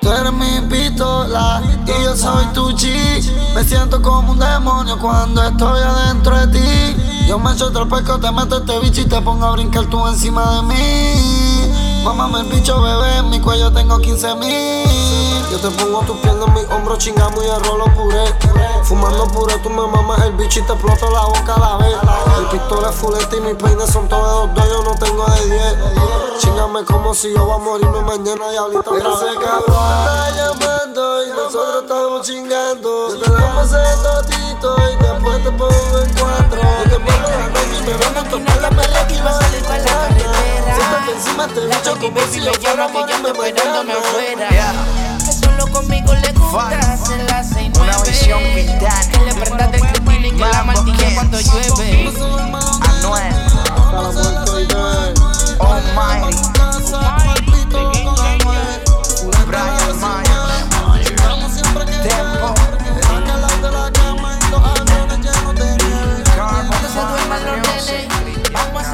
Tú 0.00 0.12
eres 0.12 0.32
mi 0.32 0.60
pistola 0.68 1.62
y 1.86 2.04
yo 2.04 2.16
soy 2.16 2.46
tu 2.52 2.72
chi. 2.74 3.20
Me 3.54 3.64
siento 3.64 4.00
como 4.02 4.32
un 4.32 4.38
demonio 4.38 4.98
cuando 4.98 5.42
estoy 5.44 5.82
adentro 5.82 6.46
de 6.46 6.58
ti. 6.58 7.19
Yo 7.30 7.38
me 7.38 7.52
echo 7.52 7.68
otro 7.68 7.88
pesco, 7.88 8.18
te 8.18 8.28
meto 8.32 8.56
este 8.56 8.76
bicho 8.80 9.02
y 9.02 9.04
te 9.04 9.20
pongo 9.20 9.46
a 9.46 9.52
brincar 9.52 9.86
tú 9.86 10.04
encima 10.08 10.56
de 10.56 10.62
mí. 10.62 12.02
Mámame 12.02 12.40
el 12.40 12.46
bicho, 12.46 12.82
bebé, 12.82 13.18
en 13.18 13.30
mi 13.30 13.40
cuello 13.40 13.70
tengo 13.70 13.98
15 13.98 14.34
mil. 14.34 14.84
Yo 15.48 15.58
te 15.60 15.70
pongo 15.80 16.00
tus 16.00 16.16
piernas 16.18 16.48
en 16.48 16.54
mi 16.54 16.60
hombro, 16.74 16.98
chingamos 16.98 17.44
y 17.44 17.46
el 17.46 17.62
rolo 17.62 17.84
puré. 17.94 18.34
Fumando 18.82 19.28
puré, 19.28 19.56
tú 19.58 19.70
me 19.70 19.86
mamas 19.86 20.20
el 20.22 20.32
bicho 20.32 20.58
y 20.58 20.62
te 20.64 20.72
exploto 20.72 21.08
la 21.08 21.20
boca 21.26 21.54
a 21.54 21.60
la 21.60 21.76
vez. 21.76 21.96
El 22.36 22.46
pistola 22.46 22.90
es 22.90 22.96
fulete 22.96 23.36
y 23.36 23.40
mis 23.42 23.54
peines 23.54 23.88
son 23.88 24.08
todos 24.08 24.52
de 24.52 24.60
dos, 24.62 24.68
yo 24.68 24.82
no 24.82 24.94
tengo 24.96 25.24
de 25.24 25.46
10. 25.46 25.76
Chingame 26.38 26.84
como 26.84 27.14
si 27.14 27.32
yo 27.32 27.44
voy 27.44 27.54
a 27.54 27.58
morirme 27.58 28.00
mañana 28.00 28.52
y 28.52 28.56
ahorita 28.56 28.80
otra 28.80 29.08
vez. 29.08 29.36
está 29.68 30.30
llamando 30.34 31.24
y 31.24 31.28
nosotros 31.28 31.82
estamos 31.82 32.26
chingando. 32.26 33.14
Yo 33.14 33.20
te 33.20 34.29
damos 34.60 34.68
ese 34.68 34.68
totito 34.68 34.76
y 34.90 34.96
después 35.02 35.42
te 35.42 35.50
pongo 35.52 35.98
en 36.00 36.10
cuatro. 36.14 36.60
Yo 36.60 36.90
te 36.90 36.98
pongo 37.00 37.28
la 37.30 37.48
noche 37.48 37.76
y 37.78 37.82
me 37.86 37.92
a 38.18 38.24
tomar 38.24 38.58
la 38.60 38.70
pelea 38.70 39.06
y 39.10 39.20
va 39.20 39.30
a 39.30 39.32
salir 39.40 39.62
para 39.62 39.78
la 39.78 39.84
carretera. 39.84 40.76
Encima 41.14 41.46
te 41.48 41.60
bicho 41.66 41.98
como 41.98 42.20
si 42.30 42.40
yo 42.40 42.52
fuera 42.54 42.84
a 42.84 42.88
morirme 42.88 43.32
mañana. 43.32 43.94
Que 45.18 45.32
solo 45.32 45.66
conmigo 45.72 46.14
le 46.14 46.32
gusta 46.32 46.78
hacer 46.78 47.24
las 47.30 47.48
seis 47.50 47.70
nueve. 47.74 47.92
Una 47.92 48.02
visión 48.02 48.40
pintada. 48.54 49.10
Que 49.10 49.18
le 49.18 49.34
prendas 49.34 49.72
del 49.72 49.80
cristal 49.80 50.24
y 50.26 50.30
que 50.30 50.38
la 50.38 51.14
cuando 51.14 51.40
llueve. 51.40 52.12
Anuel. 52.82 53.34
Almighty, 55.60 56.59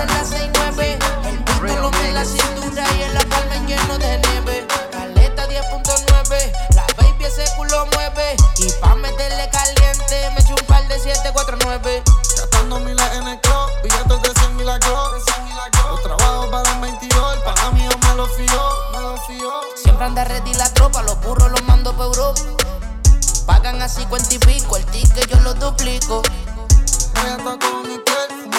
en 0.00 0.08
las 0.08 0.28
69. 0.28 0.98
El 1.24 1.44
título 1.44 1.90
en 2.04 2.14
la 2.14 2.24
cintura 2.24 2.84
y 2.96 3.02
en 3.02 3.14
la 3.14 3.20
palma 3.20 3.54
lleno 3.66 3.98
de 3.98 4.18
nieve. 4.18 4.66
Caleta 4.90 5.48
10.9, 5.48 6.52
la 6.74 6.86
baby 6.96 7.24
ese 7.24 7.44
culo 7.56 7.86
mueve. 7.94 8.36
Y 8.58 8.70
pa' 8.72 8.94
meterle 8.96 9.48
caliente, 9.50 10.30
me 10.34 10.40
echo 10.40 10.54
un 10.58 10.66
par 10.66 10.86
de 10.88 10.98
749. 10.98 12.02
Gastando 12.36 12.80
miles 12.80 13.12
en 13.14 13.28
el 13.28 13.40
club, 13.40 13.70
billetes 13.82 14.22
de 14.22 14.40
100 14.40 14.56
mil 14.56 14.66
Los 14.66 16.02
trabajos 16.02 16.46
para 16.48 16.72
el 16.72 16.80
22, 16.80 17.36
el 17.36 17.42
pana 17.42 17.70
mío 17.70 17.90
me 18.02 18.14
lo 18.14 18.26
fío, 18.26 18.70
me 18.92 19.00
lo 19.00 19.16
fío. 19.26 19.50
Siempre 19.82 20.04
anda 20.04 20.24
ready 20.24 20.52
la 20.54 20.72
tropa, 20.74 21.02
los 21.02 21.18
burros 21.22 21.50
los 21.50 21.62
mando 21.62 21.96
pa' 21.96 22.04
Europa. 22.04 22.42
Pagan 23.46 23.80
a 23.80 23.88
50 23.88 24.34
y 24.34 24.38
pico, 24.40 24.76
el 24.76 24.84
ticket 24.86 25.28
yo 25.28 25.40
lo 25.40 25.54
duplico. 25.54 26.22
Voy 27.14 27.30
a 27.30 27.58
con 27.58 27.88
mi 27.88 27.96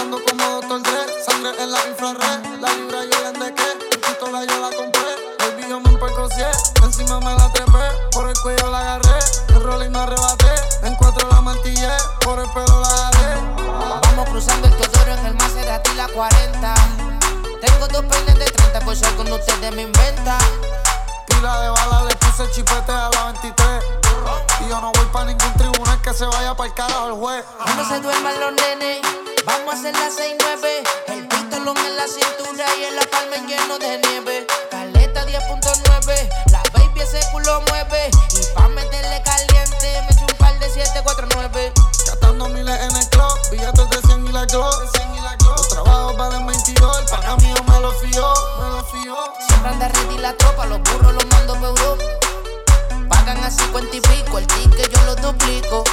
como 0.06 0.62
Doctor 0.62 0.84
Dre. 0.84 1.24
Sangre 1.26 1.52
en 1.60 1.72
la 1.72 1.80
infrared, 1.88 2.62
la 2.62 2.74
libra 2.74 3.04
yo 3.04 3.22
la 3.24 3.30
endequé. 3.30 3.64
Mi 3.90 3.98
pistola 3.98 4.46
yo 4.46 4.62
la 4.62 4.76
compré, 4.76 5.10
el 5.48 5.56
video 5.56 5.80
me 5.80 5.92
percocié. 5.98 6.46
Encima 6.84 7.20
me 7.20 7.34
la 7.34 7.52
trepé, 7.52 7.86
por 8.12 8.30
el 8.30 8.38
cuello 8.40 8.70
la 8.70 8.80
agarré. 8.80 9.20
El 9.50 9.64
rolling 9.64 9.90
me 9.90 10.00
arrebaté, 10.00 10.54
en 10.84 10.96
cuatro 10.96 11.28
la 11.30 11.42
martillé, 11.42 11.90
por 12.22 12.40
el 12.40 12.50
pelo 12.52 12.82
la 12.82 13.08
agarré. 13.08 13.42
Vamos 14.02 14.30
cruzando 14.30 14.68
el 14.68 14.76
Teodoro 14.78 15.14
en 15.14 15.26
el 15.26 15.34
Maserati 15.36 15.94
la 15.96 16.08
40. 16.08 16.74
Tengo 17.62 17.88
dos 17.88 18.06
peines 18.06 18.38
de 18.38 18.46
30 18.46 18.80
por 18.82 18.96
si 18.96 19.06
alguno 19.06 19.30
de 19.32 19.40
ustedes 19.40 19.76
me 19.76 19.82
inventa. 19.84 20.38
Pila 21.38 21.62
de 21.62 21.70
bala, 21.70 22.04
le 22.06 22.16
puse 22.16 22.50
chipete 22.50 22.92
a 22.92 23.10
la 23.14 23.26
23. 23.26 23.84
Y 24.62 24.70
yo 24.70 24.82
no 24.82 24.92
voy 24.92 25.06
pa' 25.14 25.24
ningún 25.24 25.54
tribunal 25.54 26.02
que 26.02 26.12
se 26.12 26.26
vaya 26.26 26.56
para 26.56 26.68
el 26.68 26.74
carajo 26.74 27.08
el 27.10 27.14
juez. 27.14 27.46
No 27.76 27.88
se 27.88 28.00
duerman 28.00 28.40
los 28.40 28.54
nenes, 28.54 29.02
vamos 29.46 29.76
a 29.76 29.78
hacer 29.78 29.94
las 29.94 30.18
6-9. 30.18 30.34
El 31.10 31.28
pistolón 31.28 31.78
en 31.78 31.96
la 31.96 32.08
cintura 32.08 32.66
y 32.80 32.86
en 32.86 32.96
la 32.96 33.04
palma 33.04 33.36
lleno 33.48 33.78
de 33.78 34.00
nieve. 34.00 34.48
Caleta 34.72 35.28
10.9, 35.28 36.30
la 36.52 36.64
baby 36.74 37.02
ese 37.02 37.20
culo 37.32 37.62
mueve. 37.70 38.10
Y 38.34 38.56
pa' 38.56 38.68
meterle 38.70 39.22
caliente, 39.22 40.02
me 40.10 40.16
echo 40.16 40.26
un 40.28 40.38
par 40.40 40.58
de 40.58 40.72
749. 40.72 41.72
Gastando 42.08 42.50
miles 42.50 42.82
en 42.82 42.96
el 42.96 43.10
club, 43.10 43.38
billetes 43.52 43.90
de 43.92 44.08
100 44.08 44.26
y 44.26 44.32
la 44.32 44.46
glow. 44.48 44.72
Los 45.56 45.70
trabajos 45.70 46.18
valen 46.18 46.48
22, 46.48 47.00
el 47.00 47.06
pana 47.06 47.36
mío 47.36 47.56
me 47.68 47.80
lo 47.80 47.92
fió, 47.92 48.34
me 48.60 48.70
lo. 48.72 48.77
Siempre 49.48 49.70
anda 49.70 49.88
ready 49.90 50.18
la 50.18 50.34
tropa, 50.38 50.66
los 50.66 50.80
burros 50.82 51.14
los 51.14 51.26
mando 51.28 51.54
pa' 51.56 51.68
Europa. 51.68 52.04
Pagan 53.10 53.44
a 53.44 53.52
50 53.52 53.96
y 53.96 54.02
pico, 54.02 54.38
el 54.38 54.48
ticket 54.48 54.90
yo 54.92 55.06
lo 55.06 55.16
duplico. 55.16 55.84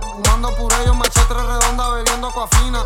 Fumando 0.00 0.54
por 0.56 0.72
ellos, 0.74 0.96
machete 0.96 1.34
redonda, 1.34 1.90
bebiendo 1.90 2.30
coafina. 2.30 2.84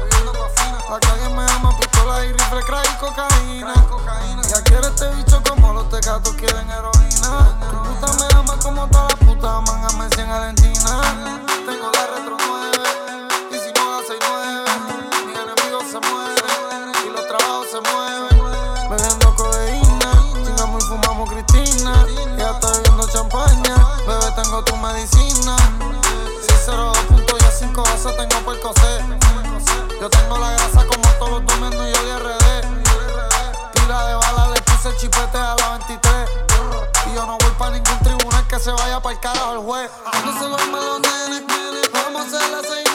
La 0.90 0.98
calle 1.00 1.28
me 1.34 1.42
ama, 1.52 1.76
pistola 1.78 2.24
y 2.24 2.32
rifle, 2.32 2.62
crack 2.62 2.88
y 2.90 2.96
cocaína. 2.98 3.74
Ya 4.48 4.62
quiere 4.62 4.86
este 4.86 5.08
bicho 5.10 5.42
como 5.46 5.74
los 5.74 5.88
tecatos 5.90 6.34
quieren 6.34 6.68
heroína. 6.70 7.58
Tu 7.70 7.76
puta 7.82 8.12
me 8.14 8.34
ama 8.38 8.56
como 8.62 8.88
todas 8.88 9.12
las 9.12 9.28
putas 9.28 9.50
aman 9.50 9.84
a 9.84 9.88
Messi 9.98 10.20
en 10.22 10.30
Argentina. 10.30 11.00
Tengo 11.66 11.90
la 11.92 12.06
retro 12.06 12.36
9, 12.38 13.27
tu 24.64 24.76
medicina. 24.76 25.56
602 26.46 26.98
puntos 27.08 27.38
y 27.40 27.44
a 27.44 27.50
5 27.50 27.82
veces 27.82 28.16
tengo 28.16 28.44
por 28.44 28.60
coser. 28.60 29.04
Yo 30.00 30.08
tengo 30.10 30.38
la 30.38 30.52
grasa 30.52 30.86
como 30.86 31.08
todos 31.18 31.30
los 31.30 31.46
domingos 31.46 31.86
y 31.88 31.92
yo 31.92 32.02
le 32.02 32.18
RD. 32.18 32.66
Pila 33.72 34.06
de 34.06 34.14
bala, 34.14 34.50
le 34.54 34.62
puse 34.62 34.96
chipete 34.96 35.38
a 35.38 35.54
la 35.54 35.78
23. 35.78 36.30
Y 37.06 37.14
yo 37.14 37.26
no 37.26 37.36
voy 37.38 37.50
pa' 37.58 37.70
ningún 37.70 37.98
tribunal 38.00 38.46
que 38.46 38.58
se 38.58 38.70
vaya 38.72 39.00
para 39.00 39.14
el 39.14 39.20
carajo 39.20 39.52
el 39.52 39.58
juez. 39.58 39.90
No 40.24 40.32
se 40.38 40.48
los 40.48 40.66
nenes, 41.00 41.42
vamos 41.92 42.22
a 42.22 42.36
hacer 42.36 42.50
las 42.50 42.66
6 42.66 42.87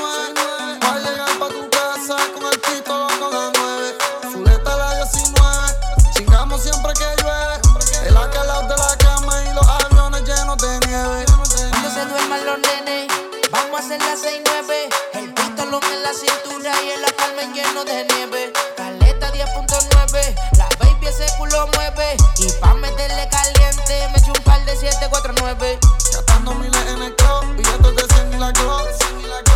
El 15.73 15.79
pistolón 15.79 15.97
en 15.97 16.03
la 16.03 16.13
cintura 16.13 16.71
y 16.83 16.91
en 16.91 17.01
la 17.01 17.07
palma 17.17 17.41
lleno 17.51 17.83
de 17.83 18.05
nieve. 18.05 18.53
Caleta 18.77 19.33
10.9, 19.33 20.35
la 20.57 20.69
baby 20.79 21.07
ese 21.07 21.25
culo 21.37 21.67
mueve. 21.73 22.15
Y 22.37 22.51
pa' 22.61 22.75
meterle 22.75 23.27
caliente, 23.29 24.07
me 24.11 24.19
echo 24.19 24.33
un 24.37 24.43
par 24.43 24.63
de 24.65 24.75
749. 24.75 25.79
Gastando 26.11 26.53
miles 26.53 26.87
en 26.87 27.01
el 27.01 27.15
club, 27.15 27.55
billetes 27.55 27.95
de 27.95 28.13
100 28.13 28.33
y 28.33 28.37
la 28.37 28.51
glow. 28.51 28.81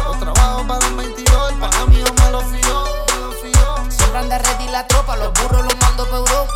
Los 0.06 0.20
trabajos 0.20 0.66
valen 0.66 0.98
22, 0.98 1.52
el 1.52 1.60
pana 1.60 1.86
mío 1.86 2.06
me 2.06 2.32
lo 2.32 2.42
fió, 2.42 2.86
me 3.08 3.20
lo 3.20 3.32
fió. 3.34 3.92
Siempre 3.92 4.18
anda 4.18 4.38
ready 4.40 4.70
la 4.70 4.88
tropa, 4.88 5.18
los 5.18 5.32
burros 5.34 5.66
los 5.66 5.78
mando 5.78 6.10
pa' 6.10 6.18
Europa. 6.18 6.54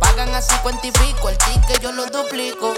Pagan 0.00 0.34
a 0.34 0.42
50 0.42 0.84
y 0.84 0.90
pico, 0.90 1.28
el 1.28 1.38
ticket 1.38 1.80
yo. 1.80 1.90
Yo 1.90 1.92
lo 1.92 2.06
duplico. 2.06 2.74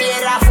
prefiera 0.00 0.49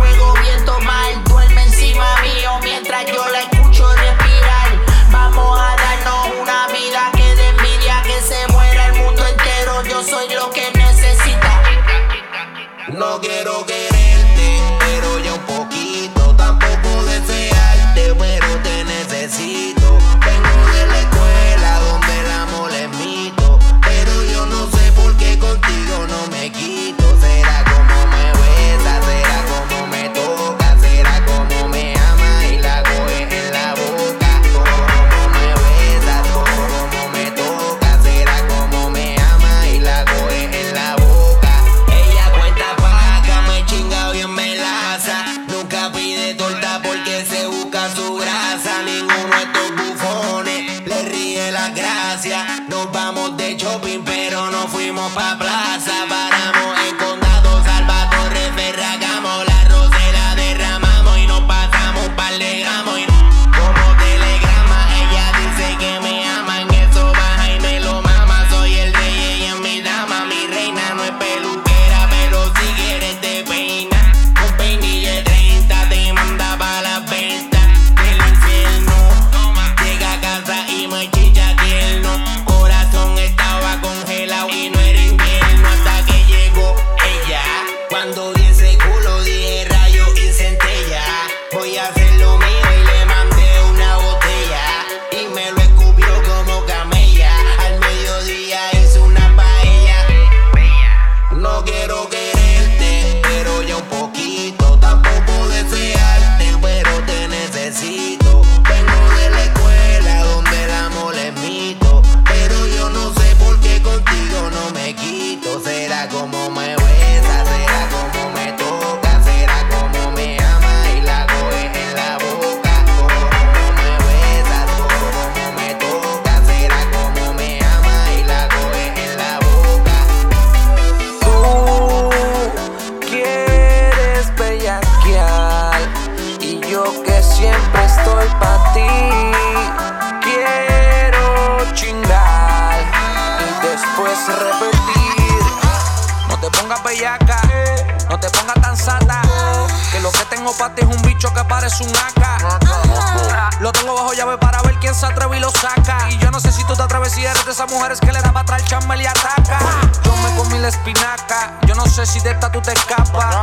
bicho 151.30 151.34
que 151.34 151.44
parece 151.46 151.84
un 151.84 151.96
AK. 151.96 153.62
Lo 153.62 153.72
tengo 153.72 153.94
bajo 153.94 154.14
llave 154.14 154.38
para 154.38 154.62
ver 154.62 154.76
quién 154.80 154.94
se 154.96 155.06
atreve 155.06 155.38
y 155.38 155.40
lo 155.40 155.50
saca. 155.52 156.10
Y 156.10 156.18
yo 156.20 156.32
no 156.32 156.40
sé 156.40 156.52
si 156.52 156.64
tú 156.66 156.76
te 156.76 156.84
atreves 156.84 157.14
si 157.14 157.26
eres 157.26 157.46
de 157.46 157.52
esas 157.52 157.70
mujeres 157.70 158.00
que 158.00 158.12
le 158.12 158.22
da 158.22 158.32
para 158.32 158.42
atrás 158.42 158.62
el 158.62 158.68
chambel 158.68 159.02
y 159.02 159.06
ataca. 159.06 159.60
Yo 160.04 160.16
me 160.16 160.36
comí 160.38 160.58
la 160.60 160.70
espinaca. 160.70 161.54
Yo 161.66 161.76
no 161.76 161.86
sé 161.86 162.06
si 162.06 162.20
de 162.22 162.32
esta 162.32 162.52
tú 162.52 162.62
te 162.62 162.72
escapas. 162.72 163.36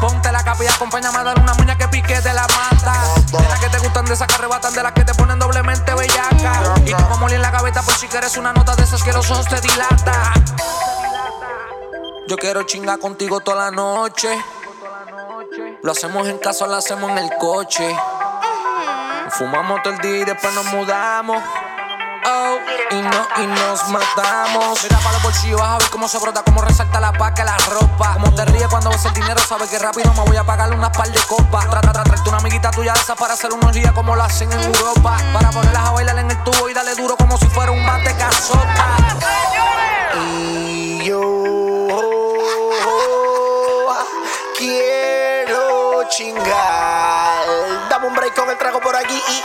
Ponte 0.00 0.30
la 0.32 0.42
capa 0.44 0.64
y 0.64 0.66
acompáñame 0.66 1.18
a 1.18 1.24
dar 1.24 1.38
una 1.38 1.54
muña 1.54 1.76
que 1.76 1.88
pique 1.88 2.20
de 2.20 2.32
la 2.32 2.46
mata. 2.48 3.04
De 3.30 3.48
las 3.48 3.60
que 3.60 3.68
te 3.68 3.78
gustan, 3.78 4.04
de 4.04 4.14
esas 4.14 4.26
que 4.26 4.34
arrebatan, 4.34 4.74
de 4.74 4.82
las 4.82 4.92
que 4.92 5.04
te 5.04 5.14
ponen 5.14 5.38
doblemente 5.38 5.94
bellaca. 5.94 6.74
Y 6.84 6.92
tú 6.92 7.08
como 7.08 7.28
en 7.28 7.42
la 7.42 7.50
gaveta 7.50 7.82
por 7.82 7.94
si 7.94 8.08
quieres 8.08 8.36
una 8.36 8.52
nota 8.52 8.76
de 8.76 8.84
esas 8.84 9.02
que 9.02 9.12
los 9.12 9.30
ojos 9.30 9.46
te 9.46 9.60
dilatan. 9.60 10.44
Yo 12.28 12.36
quiero 12.36 12.62
chingar 12.62 12.98
contigo 12.98 13.40
toda 13.40 13.64
la 13.64 13.70
noche. 13.70 14.28
Lo 15.82 15.90
hacemos 15.90 16.28
en 16.28 16.38
casa, 16.38 16.68
lo 16.68 16.76
hacemos 16.76 17.10
en 17.10 17.18
el 17.18 17.36
coche. 17.38 17.96
Fumamos 19.30 19.82
todo 19.82 19.92
el 19.94 19.98
día 19.98 20.18
y 20.18 20.24
después 20.24 20.54
nos 20.54 20.66
mudamos. 20.66 21.42
Oh, 22.24 22.56
y, 22.92 23.02
no, 23.02 23.42
y 23.42 23.46
nos 23.48 23.88
matamos. 23.88 24.80
Mira 24.84 24.98
para 24.98 25.14
los 25.14 25.22
bolsillos, 25.24 25.60
vas 25.60 25.70
a 25.70 25.78
ver 25.78 25.90
cómo 25.90 26.06
se 26.06 26.18
brota, 26.18 26.44
cómo 26.44 26.62
resalta 26.62 27.00
la 27.00 27.12
paca, 27.12 27.42
la 27.42 27.56
ropa. 27.56 28.12
Cómo 28.14 28.32
te 28.32 28.44
ríes 28.44 28.68
cuando 28.68 28.90
ves 28.90 29.04
el 29.06 29.12
dinero, 29.12 29.40
sabes 29.40 29.70
que 29.70 29.78
rápido 29.80 30.14
me 30.14 30.20
voy 30.20 30.36
a 30.36 30.44
pagarle 30.44 30.76
unas 30.76 30.96
par 30.96 31.10
de 31.10 31.20
copas. 31.22 31.68
Trata, 31.68 31.92
trata, 31.92 32.04
trata 32.04 32.28
una 32.28 32.38
amiguita 32.38 32.70
tuya 32.70 32.92
de 32.92 33.00
esa 33.00 33.16
para 33.16 33.34
hacer 33.34 33.52
unos 33.52 33.72
días 33.72 33.90
como 33.90 34.14
lo 34.14 34.22
hacen 34.22 34.52
en 34.52 34.62
Europa. 34.62 35.16
Para 35.32 35.50
ponerlas 35.50 35.84
a 35.84 35.90
bailar 35.90 36.16
en 36.16 36.30
el 36.30 36.44
tubo 36.44 36.68
y 36.68 36.74
darle 36.74 36.94
duro 36.94 37.16
como 37.16 37.36
si 37.38 37.46
fuera 37.46 37.72
un 37.72 37.84
bate 37.84 38.14
casota. 38.16 38.86
Y 40.14 41.04
yo 41.06 41.18
quiero 44.56 45.11
Dame 47.88 48.06
un 48.06 48.14
break 48.14 48.34
con 48.34 48.50
el 48.50 48.58
trago 48.58 48.80
por 48.80 48.94
aquí 48.94 49.14
y. 49.14 49.44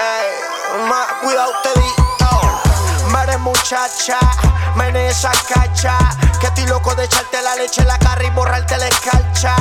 Ey, 0.00 0.84
más 0.88 1.06
cuidado 1.20 1.52
te 1.64 1.80
digo. 1.80 3.08
Mare 3.08 3.36
muchacha, 3.38 4.20
mene 4.76 5.08
esa 5.08 5.32
cacha. 5.52 5.98
Que 6.38 6.46
estoy 6.46 6.66
loco 6.66 6.94
de 6.94 7.06
echarte 7.06 7.42
la 7.42 7.56
leche 7.56 7.80
en 7.80 7.88
la 7.88 7.98
cara 7.98 8.22
y 8.22 8.30
borrarte 8.30 8.76
la 8.76 8.86
escarcha. 8.86 9.56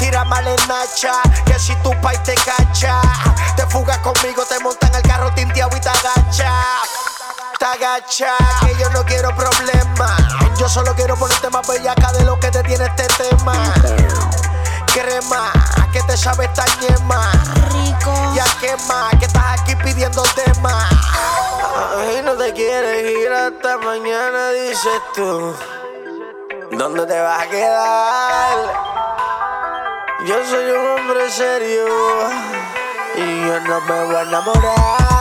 Tira 0.00 0.24
mal 0.24 0.48
en 0.48 0.56
nacha, 0.66 1.12
que 1.46 1.60
si 1.60 1.76
tu 1.76 1.92
pai 2.00 2.20
te 2.24 2.34
cacha. 2.34 3.00
Te 3.54 3.64
fugas 3.66 3.98
conmigo, 3.98 4.44
te 4.46 4.58
montan 4.58 4.92
el 4.96 5.02
carro 5.02 5.32
tinteado 5.34 5.76
y 5.76 5.80
te 5.80 5.90
agacha. 5.90 6.52
Te 7.56 7.64
agacha, 7.64 8.34
que 8.66 8.74
yo 8.80 8.90
no 8.90 9.04
quiero 9.04 9.32
problemas. 9.36 10.22
Yo 10.58 10.68
solo 10.68 10.92
quiero 10.96 11.16
ponerte 11.16 11.50
más 11.50 11.64
bellaca 11.68 12.10
de 12.14 12.24
lo 12.24 12.40
que 12.40 12.50
te 12.50 12.64
tiene 12.64 12.86
este 12.86 13.06
tema. 13.06 13.54
Crema, 14.94 15.52
que 15.92 16.00
te 16.04 16.16
sabe 16.16 16.44
esta 16.44 16.64
ñema. 16.80 17.32
Rico. 17.72 18.14
Ya 18.32 18.44
quema, 18.60 19.10
que 19.18 19.24
estás 19.26 19.60
aquí 19.60 19.74
pidiendo 19.74 20.22
tema. 20.36 20.88
Ay, 21.98 22.22
no 22.24 22.34
te 22.36 22.52
quieres 22.52 23.10
ir 23.10 23.28
hasta 23.28 23.76
mañana, 23.78 24.50
dices 24.50 25.02
tú. 25.16 25.52
¿Dónde 26.70 27.06
te 27.06 27.20
vas 27.20 27.42
a 27.42 27.50
quedar? 27.50 28.56
Yo 30.26 30.46
soy 30.48 30.70
un 30.70 30.86
hombre 30.86 31.28
serio 31.28 31.86
y 33.16 33.46
yo 33.48 33.60
no 33.62 33.80
me 33.80 34.04
voy 34.04 34.14
a 34.14 34.22
enamorar. 34.22 35.13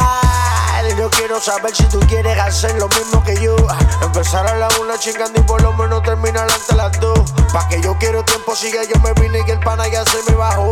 Quiero 1.18 1.40
saber 1.40 1.76
si 1.76 1.84
tú 1.86 2.00
quieres 2.02 2.38
hacer 2.38 2.76
lo 2.76 2.88
mismo 2.90 3.24
que 3.24 3.36
yo. 3.42 3.56
Empezar 4.02 4.48
a 4.48 4.56
la 4.56 4.68
una 4.82 4.98
chingando 4.98 5.40
y 5.40 5.44
por 5.44 5.62
lo 5.62 5.74
menos 5.74 6.04
terminar 6.04 6.48
ante 6.52 6.76
las 6.76 7.00
dos. 7.00 7.32
Pa' 7.52 7.68
que 7.70 7.82
yo 7.82 7.98
quiero 8.00 8.24
tiempo, 8.26 8.56
siga 8.56 8.84
yo 8.84 9.00
me 9.02 9.14
vine 9.22 9.44
y 9.48 9.52
el 9.52 9.60
pana 9.60 9.88
ya 9.88 10.04
se 10.06 10.18
me 10.30 10.36
bajó. 10.36 10.72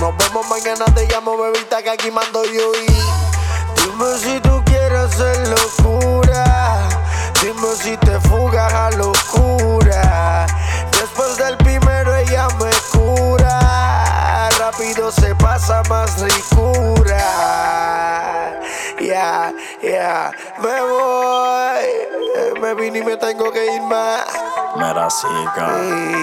Nos 0.00 0.16
vemos 0.16 0.46
mañana, 0.48 0.84
te 0.94 1.06
llamo 1.06 1.36
bebita 1.36 1.82
que 1.82 1.90
aquí 1.90 2.10
mando 2.10 2.44
yo 2.44 2.72
y. 2.74 2.86
Dime 3.80 4.18
si 4.18 4.40
tú 4.40 4.62
quieres 4.64 4.98
hacer 4.98 5.48
locura. 5.48 6.17
Y 22.98 23.02
me 23.04 23.16
tengo 23.16 23.50
que 23.52 23.74
ir 23.74 23.82
más. 23.82 24.26
Mira, 24.76 25.08
chica. 25.08 25.68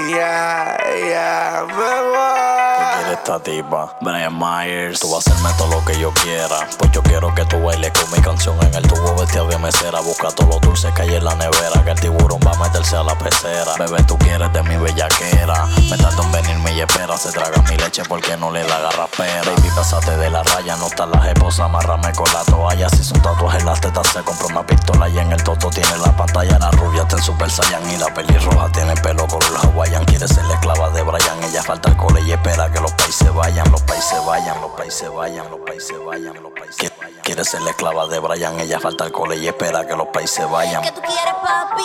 Ya, 0.09 0.77
ya, 1.09 1.65
me 1.67 2.01
voy. 2.11 2.84
Quiere 2.95 3.13
esta 3.13 3.39
tipa? 3.39 3.95
Brian 4.01 4.37
Myers. 4.37 4.99
Tú 4.99 5.11
vas 5.11 5.27
a 5.27 5.31
hacerme 5.31 5.49
todo 5.57 5.67
lo 5.69 5.85
que 5.85 5.99
yo 5.99 6.11
quiera. 6.13 6.67
Pues 6.77 6.91
yo 6.91 7.01
quiero 7.03 7.33
que 7.33 7.45
tú 7.45 7.61
bailes 7.61 7.91
con 7.91 8.11
mi 8.11 8.19
canción 8.19 8.57
en 8.61 8.73
el 8.73 8.83
tubo 8.87 9.15
vestido 9.15 9.47
de 9.47 9.57
mesera. 9.57 9.99
Busca 10.01 10.29
todos 10.29 10.55
los 10.55 10.61
dulces 10.61 10.93
que 10.93 11.03
hay 11.03 11.15
en 11.15 11.23
la 11.23 11.35
nevera. 11.35 11.83
Que 11.83 11.91
el 11.91 11.99
tiburón 11.99 12.39
va 12.45 12.51
a 12.51 12.63
meterse 12.63 12.95
a 12.95 13.03
la 13.03 13.17
pecera. 13.17 13.73
Bebé, 13.77 14.03
tú 14.03 14.17
quieres 14.17 14.51
de 14.53 14.63
mi 14.63 14.77
bellaquera. 14.77 15.65
Me 15.89 15.97
tardo 15.97 16.23
en 16.23 16.31
venirme 16.31 16.73
y 16.73 16.81
espera. 16.81 17.17
Se 17.17 17.31
traga 17.31 17.61
mi 17.69 17.77
leche 17.77 18.03
porque 18.07 18.37
no 18.37 18.51
le 18.51 18.63
da 18.63 18.79
garrapera. 18.79 19.41
Baby, 19.43 19.69
pásate 19.75 20.17
de 20.17 20.29
la 20.29 20.43
raya. 20.43 20.75
No 20.77 20.87
están 20.87 21.11
las 21.11 21.27
esposas. 21.27 21.65
Amárrame 21.65 22.11
con 22.13 22.31
la 22.33 22.43
toalla. 22.43 22.89
Si 22.89 23.03
son 23.03 23.21
tatuajes 23.21 23.63
las 23.63 23.81
tetas, 23.81 24.07
se 24.07 24.21
compra 24.21 24.47
una 24.47 24.65
pistola. 24.65 25.09
Y 25.09 25.19
en 25.19 25.31
el 25.31 25.43
toto 25.43 25.69
tiene 25.69 25.97
la 25.97 26.15
pantalla. 26.15 26.59
La 26.59 26.71
rubia 26.71 27.03
está 27.03 27.17
en 27.17 27.23
Super 27.23 27.49
Saiyan. 27.49 27.89
Y 27.91 27.97
la 27.97 28.13
pelirroja 28.13 28.69
tiene 28.71 28.93
el 28.93 29.01
pelo 29.01 29.27
color 29.27 29.57
hawaiian. 29.63 30.05
Quiere 30.05 30.27
ser 30.27 30.45
la 30.45 30.55
esclava 30.55 30.89
de 30.91 31.01
Brian. 31.01 31.43
Ella 31.43 31.63
falta 31.63 31.89
el 31.89 31.97
cole 31.97 32.21
y 32.21 32.31
espera 32.31 32.71
que 32.71 32.79
los 32.79 32.94
países 32.95 33.33
vayan. 33.33 33.71
Los 33.71 33.81
países 33.83 34.25
vayan. 34.25 34.61
Los 34.61 34.71
países 34.71 35.13
vayan. 35.13 35.49
Los 35.49 35.59
países 35.59 35.97
vayan. 36.05 36.33
Los 36.43 36.51
países 36.51 36.91
vayan. 36.99 37.21
Quiere 37.23 37.43
ser 37.43 37.61
la 37.61 37.71
esclava 37.71 38.07
de 38.07 38.19
Brian. 38.19 38.59
Ella 38.59 38.79
falta 38.79 39.05
el 39.05 39.11
cole 39.11 39.37
y 39.37 39.47
espera 39.47 39.85
que 39.87 39.95
los 39.95 40.07
países 40.07 40.49
vayan. 40.49 40.81
¿Qué 40.83 40.91
tú 40.91 41.01
quieres, 41.01 41.33
papi? 41.41 41.83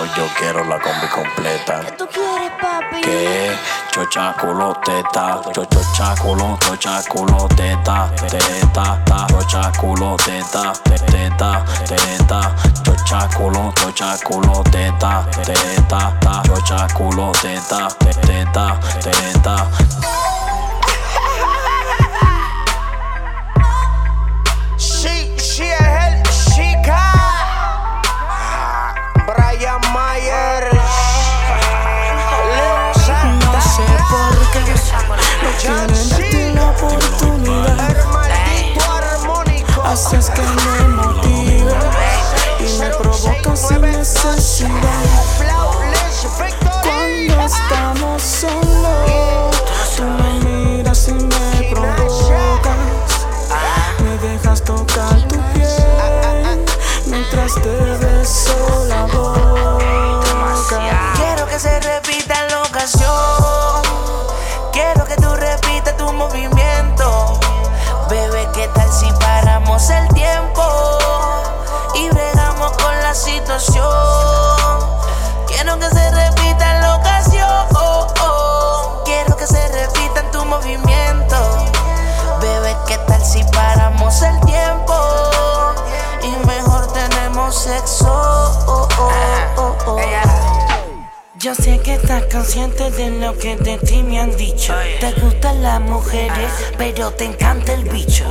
Hoy 0.00 0.10
yo 0.16 0.26
quiero 0.38 0.64
la 0.64 0.78
combi 0.80 1.06
completa. 1.08 1.80
¿Qué 1.80 1.92
tú 1.92 2.06
quieres, 2.06 2.50
papi? 2.60 3.00
Que 3.00 3.56
chocha 3.90 4.34
culo 4.40 4.74
teta, 4.84 5.40
cho 5.52 5.64
chocha 5.64 6.14
culo, 6.22 6.56
chocha 6.60 7.02
culo 7.08 7.48
teta, 7.56 8.10
teta, 8.28 9.02
ta, 9.04 9.26
chocha 9.28 9.72
culo 9.80 10.16
teta, 10.16 10.72
te- 10.84 10.98
teta, 10.98 11.64
teta, 11.86 12.54
chocha 12.84 13.28
culo, 13.36 13.72
chocha 13.74 14.16
culo 14.24 14.62
teta, 14.70 15.26
teta, 15.44 16.16
ta, 16.20 16.42
chocha 16.46 16.86
culo 16.94 17.32
teta, 17.32 17.88
te- 17.98 18.14
teta, 18.14 18.78
teta. 19.02 19.66
No 35.58 35.86
quieren 35.86 36.08
darte 36.08 36.54
la 36.54 36.70
oportunidad. 36.70 37.96
Haces 39.84 40.30
que 40.30 40.42
me 40.42 40.88
motive 40.88 41.74
y 42.60 42.78
me 42.78 42.90
provocas 42.90 43.68
sin 43.68 43.80
necesidad. 43.80 44.70
Cuando 46.82 47.40
estamos 47.46 48.22
solos, 48.22 49.56
tú 49.96 50.02
me 50.02 50.30
miras 50.44 51.08
y 51.08 51.12
me 51.14 51.70
provocas. 51.70 52.76
Me 54.02 54.28
dejas 54.28 54.62
tocar 54.62 55.16
tu 55.28 55.36
piel 55.54 56.64
mientras 57.06 57.54
te 57.54 57.76
beso 58.04 58.84
la 58.88 59.06
boca. 59.06 59.27
De 92.90 93.10
lo 93.10 93.36
que 93.36 93.56
de 93.56 93.76
ti 93.78 94.02
me 94.02 94.20
han 94.20 94.36
dicho. 94.36 94.74
Te 95.00 95.12
gustan 95.20 95.62
las 95.62 95.80
mujeres, 95.80 96.50
pero 96.76 97.10
te 97.10 97.24
encanta 97.24 97.74
el 97.74 97.84
bicho. 97.84 98.24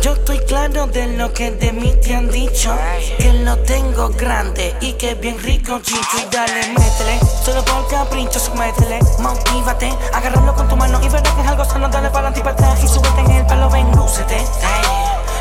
Yo 0.00 0.12
estoy 0.12 0.38
claro 0.40 0.86
de 0.86 1.16
lo 1.16 1.32
que 1.32 1.50
de 1.50 1.72
mí 1.72 1.92
te 2.02 2.14
han 2.14 2.30
dicho. 2.30 2.74
Que 3.18 3.32
lo 3.32 3.56
tengo 3.58 4.10
grande 4.10 4.74
y 4.80 4.92
que 4.92 5.14
bien 5.14 5.38
rico 5.38 5.80
chicho. 5.82 6.18
Y 6.18 6.34
dale, 6.34 6.68
métele, 6.68 7.18
solo 7.44 7.64
por 7.64 7.88
capricho, 7.88 8.40
métele. 8.54 9.00
Motívate, 9.18 9.92
agárralo 10.12 10.54
con 10.54 10.68
tu 10.68 10.76
mano 10.76 11.00
y 11.02 11.08
verás 11.08 11.34
que 11.34 11.40
es 11.40 11.48
algo 11.48 11.64
sano. 11.64 11.88
Dale 11.88 12.10
para 12.10 12.28
adelante 12.28 12.84
y 12.84 12.88
súbete 12.88 13.20
en 13.20 13.30
el 13.30 13.46
palo, 13.46 13.70
ven, 13.70 13.90
lúcete. 13.92 14.44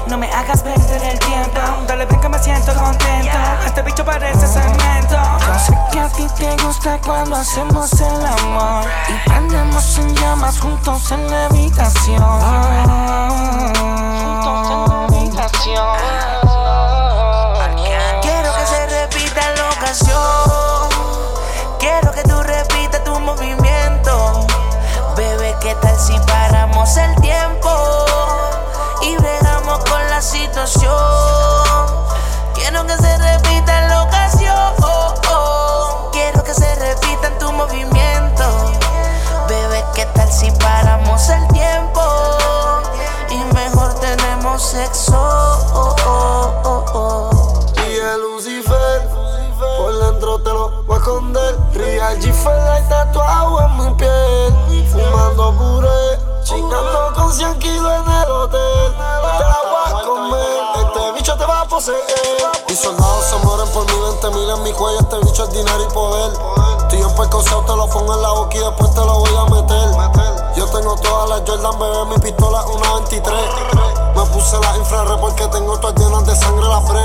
No 0.08 0.18
me 0.18 0.30
hagas 0.32 0.62
perder 0.62 1.02
el 1.04 1.20
tiempo. 1.20 1.60
Dale, 1.88 2.06
ven 2.06 2.20
que 2.20 2.30
me 2.30 2.38
siento 2.40 2.74
contento. 2.74 3.38
Este 3.66 3.82
bicho 3.82 4.04
parece 4.04 4.46
cemento. 4.48 5.18
Yo 5.48 5.60
sé 5.60 5.78
que 5.92 6.00
a 6.00 6.10
ti 6.10 6.28
te 6.38 6.56
gusta 6.64 7.00
cuando 7.06 7.38
hacemos 7.38 7.92
el 7.94 8.26
amor. 8.26 8.86
Y 9.08 9.30
prendemos 9.30 9.98
en 9.98 10.16
llamas 10.16 10.60
juntos 10.60 11.12
en 11.12 11.32
la 11.32 11.46
habitación. 11.46 12.22
Juntos 14.44 14.72
en 14.72 14.90
la 14.90 15.04
habitación. 15.06 15.98
Quiero 18.22 18.54
que 18.56 18.66
se 18.66 18.88
repita 18.88 19.42
la 19.56 19.70
ocasión. 19.70 20.90
Quiero 21.80 22.12
que 22.12 22.24
tú 22.24 22.44
repitas 22.44 23.04
tu 23.06 23.20
movimiento. 23.20 24.46
Bebé, 25.16 25.56
¿qué 25.62 25.76
tal 25.76 25.98
si 25.98 26.20
paramos 26.28 26.98
el 26.98 27.23
situación. 30.24 31.63
Bebé, 71.84 72.06
mi 72.06 72.18
pistola 72.20 72.66
una 72.66 72.94
23. 72.94 73.34
Me 74.16 74.22
puse 74.26 74.60
la 74.60 74.78
infrarred 74.78 75.20
porque 75.20 75.48
tengo 75.48 75.78
todas 75.80 75.96
llenas 76.00 76.26
de 76.26 76.36
sangre 76.36 76.68
la 76.68 76.82
fre. 76.82 77.02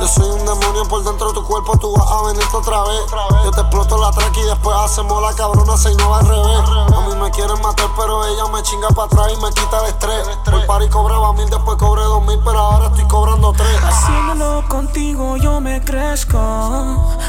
Yo 0.00 0.08
soy 0.08 0.30
un 0.30 0.46
demonio 0.46 0.84
por 0.88 1.02
dentro 1.02 1.28
de 1.28 1.34
tu 1.34 1.44
cuerpo, 1.44 1.76
tú 1.78 1.92
vas 1.96 2.10
a 2.10 2.22
venirte 2.26 2.56
otra 2.56 2.82
vez. 2.84 3.00
Yo 3.44 3.50
te 3.50 3.60
exploto 3.60 3.98
la 3.98 4.10
track 4.12 4.36
y 4.36 4.42
después 4.42 4.76
hacemos 4.78 5.20
la 5.22 5.34
cabrona 5.34 5.76
se 5.76 5.94
no 5.96 6.14
al 6.14 6.26
revés. 6.26 6.60
A 6.94 7.00
mí 7.08 7.14
me 7.20 7.30
quieren 7.30 7.60
matar, 7.60 7.88
pero 7.96 8.24
ella 8.26 8.46
me 8.52 8.62
chinga 8.62 8.88
para 8.88 9.06
atrás 9.06 9.32
y 9.32 9.36
me 9.42 9.50
quita 9.50 9.80
el 9.80 9.86
estrés. 9.86 10.28
Por 10.44 10.66
par 10.66 10.82
y 10.82 10.88
cobraba 10.88 11.32
mil, 11.32 11.48
después 11.50 11.76
cobré 11.76 12.02
dos 12.02 12.22
mil, 12.24 12.40
pero 12.44 12.58
ahora 12.58 12.86
estoy 12.86 13.04
cobrando 13.08 13.52
tres. 13.52 13.82
Haciéndolo 13.82 14.68
contigo 14.68 15.36
yo 15.36 15.60
me 15.60 15.80
crezco. 15.84 16.38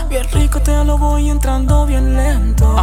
Bien 0.10 0.28
rico 0.32 0.62
te 0.62 0.84
lo 0.84 0.98
voy 0.98 1.30
entrando 1.30 1.86
bien 1.86 2.16
lento. 2.16 2.76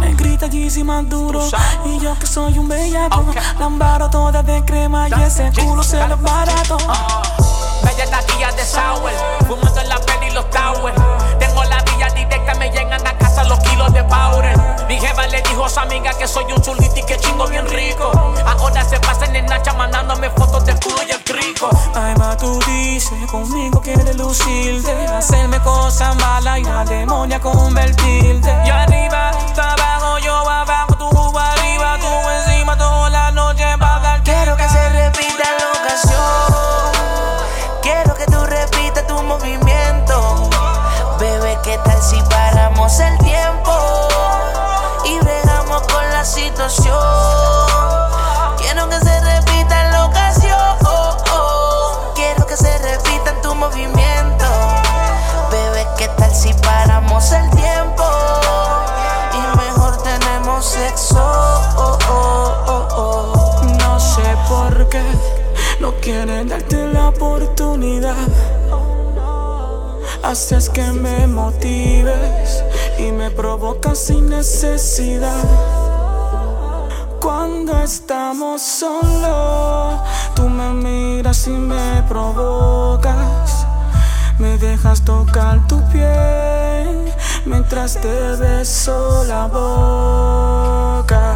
Me 0.00 0.14
grita 0.14 0.46
Yeezy 0.46 0.84
más 0.84 1.08
duro. 1.08 1.40
Y 1.84 1.98
yo 1.98 2.18
que 2.18 2.26
soy 2.26 2.58
un 2.58 2.68
bellaco. 2.68 3.24
Lambaro 3.58 4.10
toda 4.10 4.42
de 4.42 4.64
crema 4.64 5.08
y 5.08 5.22
ese 5.22 5.50
culo 5.52 5.82
se 5.82 6.06
lo 6.06 6.16
barato. 6.18 6.76
Bella 7.82 8.10
taquilla 8.10 8.52
de 8.52 8.64
sour, 8.64 9.10
fumando 9.46 9.80
en 9.80 9.88
la 9.88 9.98
peli 10.00 10.30
los 10.32 10.48
towers. 10.50 10.96
Tengo 11.38 11.64
la 11.64 11.82
vía 11.82 12.08
directa, 12.10 12.54
me 12.54 12.70
llegan 12.70 13.06
a 13.06 13.18
casa 13.18 13.44
los 13.44 13.58
kilos 13.60 13.92
de 13.92 14.04
powder. 14.04 14.75
Mi 14.88 15.00
jefa 15.00 15.26
le 15.26 15.42
dijo 15.42 15.64
a 15.64 15.68
su 15.68 15.80
amiga 15.80 16.12
que 16.16 16.28
soy 16.28 16.44
un 16.52 16.62
chulito 16.62 16.96
y 16.96 17.02
que 17.02 17.16
chingo 17.16 17.46
bien 17.48 17.66
rico. 17.66 18.12
Ahora 18.46 18.84
se 18.84 19.00
pasan 19.00 19.34
en 19.34 19.46
Nacha 19.46 19.72
mandándome 19.72 20.30
fotos 20.30 20.64
de 20.64 20.74
culo 20.78 21.02
y 21.08 21.10
el 21.10 21.24
crico. 21.24 21.68
Ay, 21.92 22.14
ma, 22.18 22.36
tú 22.36 22.58
dices 22.66 23.28
conmigo 23.28 23.80
quieres 23.80 24.14
lucirte. 24.16 24.92
Hacerme 25.08 25.58
cosas 25.60 26.14
malas 26.16 26.60
y 26.60 26.64
la 26.64 26.84
demonia 26.84 27.40
convertirte. 27.40 28.54
Yo 28.64 28.74
arriba, 28.74 29.32
tú 29.54 29.60
abajo, 29.60 30.18
yo 30.18 30.48
abajo, 30.48 30.94
tú 30.96 31.36
arriba, 31.36 31.98
tú 31.98 32.30
encima 32.46 32.76
toda 32.78 33.10
la 33.10 33.32
noche 33.32 33.64
para 33.78 33.98
dar. 33.98 34.22
Quiero 34.22 34.56
que 34.56 34.68
se 34.68 34.88
repita 34.90 35.44
la 35.58 35.80
ocasión. 35.80 36.22
Quiero 37.82 38.14
que 38.14 38.26
tú 38.26 38.44
repitas 38.44 39.04
tu 39.08 39.20
movimiento. 39.24 40.48
Bebé, 41.18 41.58
¿qué 41.64 41.76
tal 41.84 42.00
si 42.00 42.22
paramos 42.22 43.00
el 43.00 43.18
tiempo? 43.18 43.55
Quiero 46.56 46.72
que 48.88 48.98
se 48.98 49.20
repita 49.20 49.90
la 49.90 50.06
ocasión. 50.06 50.78
Quiero 52.14 52.46
que 52.46 52.56
se 52.56 52.78
repita 52.78 53.30
en 53.30 53.42
tu 53.42 53.54
movimiento. 53.54 54.46
Bebé, 55.50 55.86
¿qué 55.98 56.08
tal 56.16 56.34
si 56.34 56.54
paramos 56.54 57.30
el 57.32 57.50
tiempo? 57.50 58.04
Y 59.34 59.56
mejor 59.58 60.02
tenemos 60.02 60.64
sexo. 60.64 61.60
No 63.78 64.00
sé 64.00 64.34
por 64.48 64.88
qué 64.88 65.02
no 65.78 65.92
quieren 66.00 66.48
darte 66.48 66.88
la 66.88 67.10
oportunidad. 67.10 68.16
Haces 70.22 70.70
que 70.70 70.84
me 70.84 71.26
motives 71.26 72.64
y 72.98 73.12
me 73.12 73.30
provocas 73.30 73.98
sin 73.98 74.30
necesidad. 74.30 75.44
Cuando 77.20 77.82
estamos 77.82 78.62
solos, 78.62 80.00
tú 80.34 80.48
me 80.48 80.72
miras 80.72 81.46
y 81.46 81.50
me 81.50 82.02
provocas. 82.08 83.66
Me 84.38 84.58
dejas 84.58 85.02
tocar 85.02 85.66
tu 85.66 85.80
piel 85.90 87.12
mientras 87.46 87.94
te 88.00 88.36
beso 88.36 89.24
la 89.24 89.46
boca. 89.46 91.35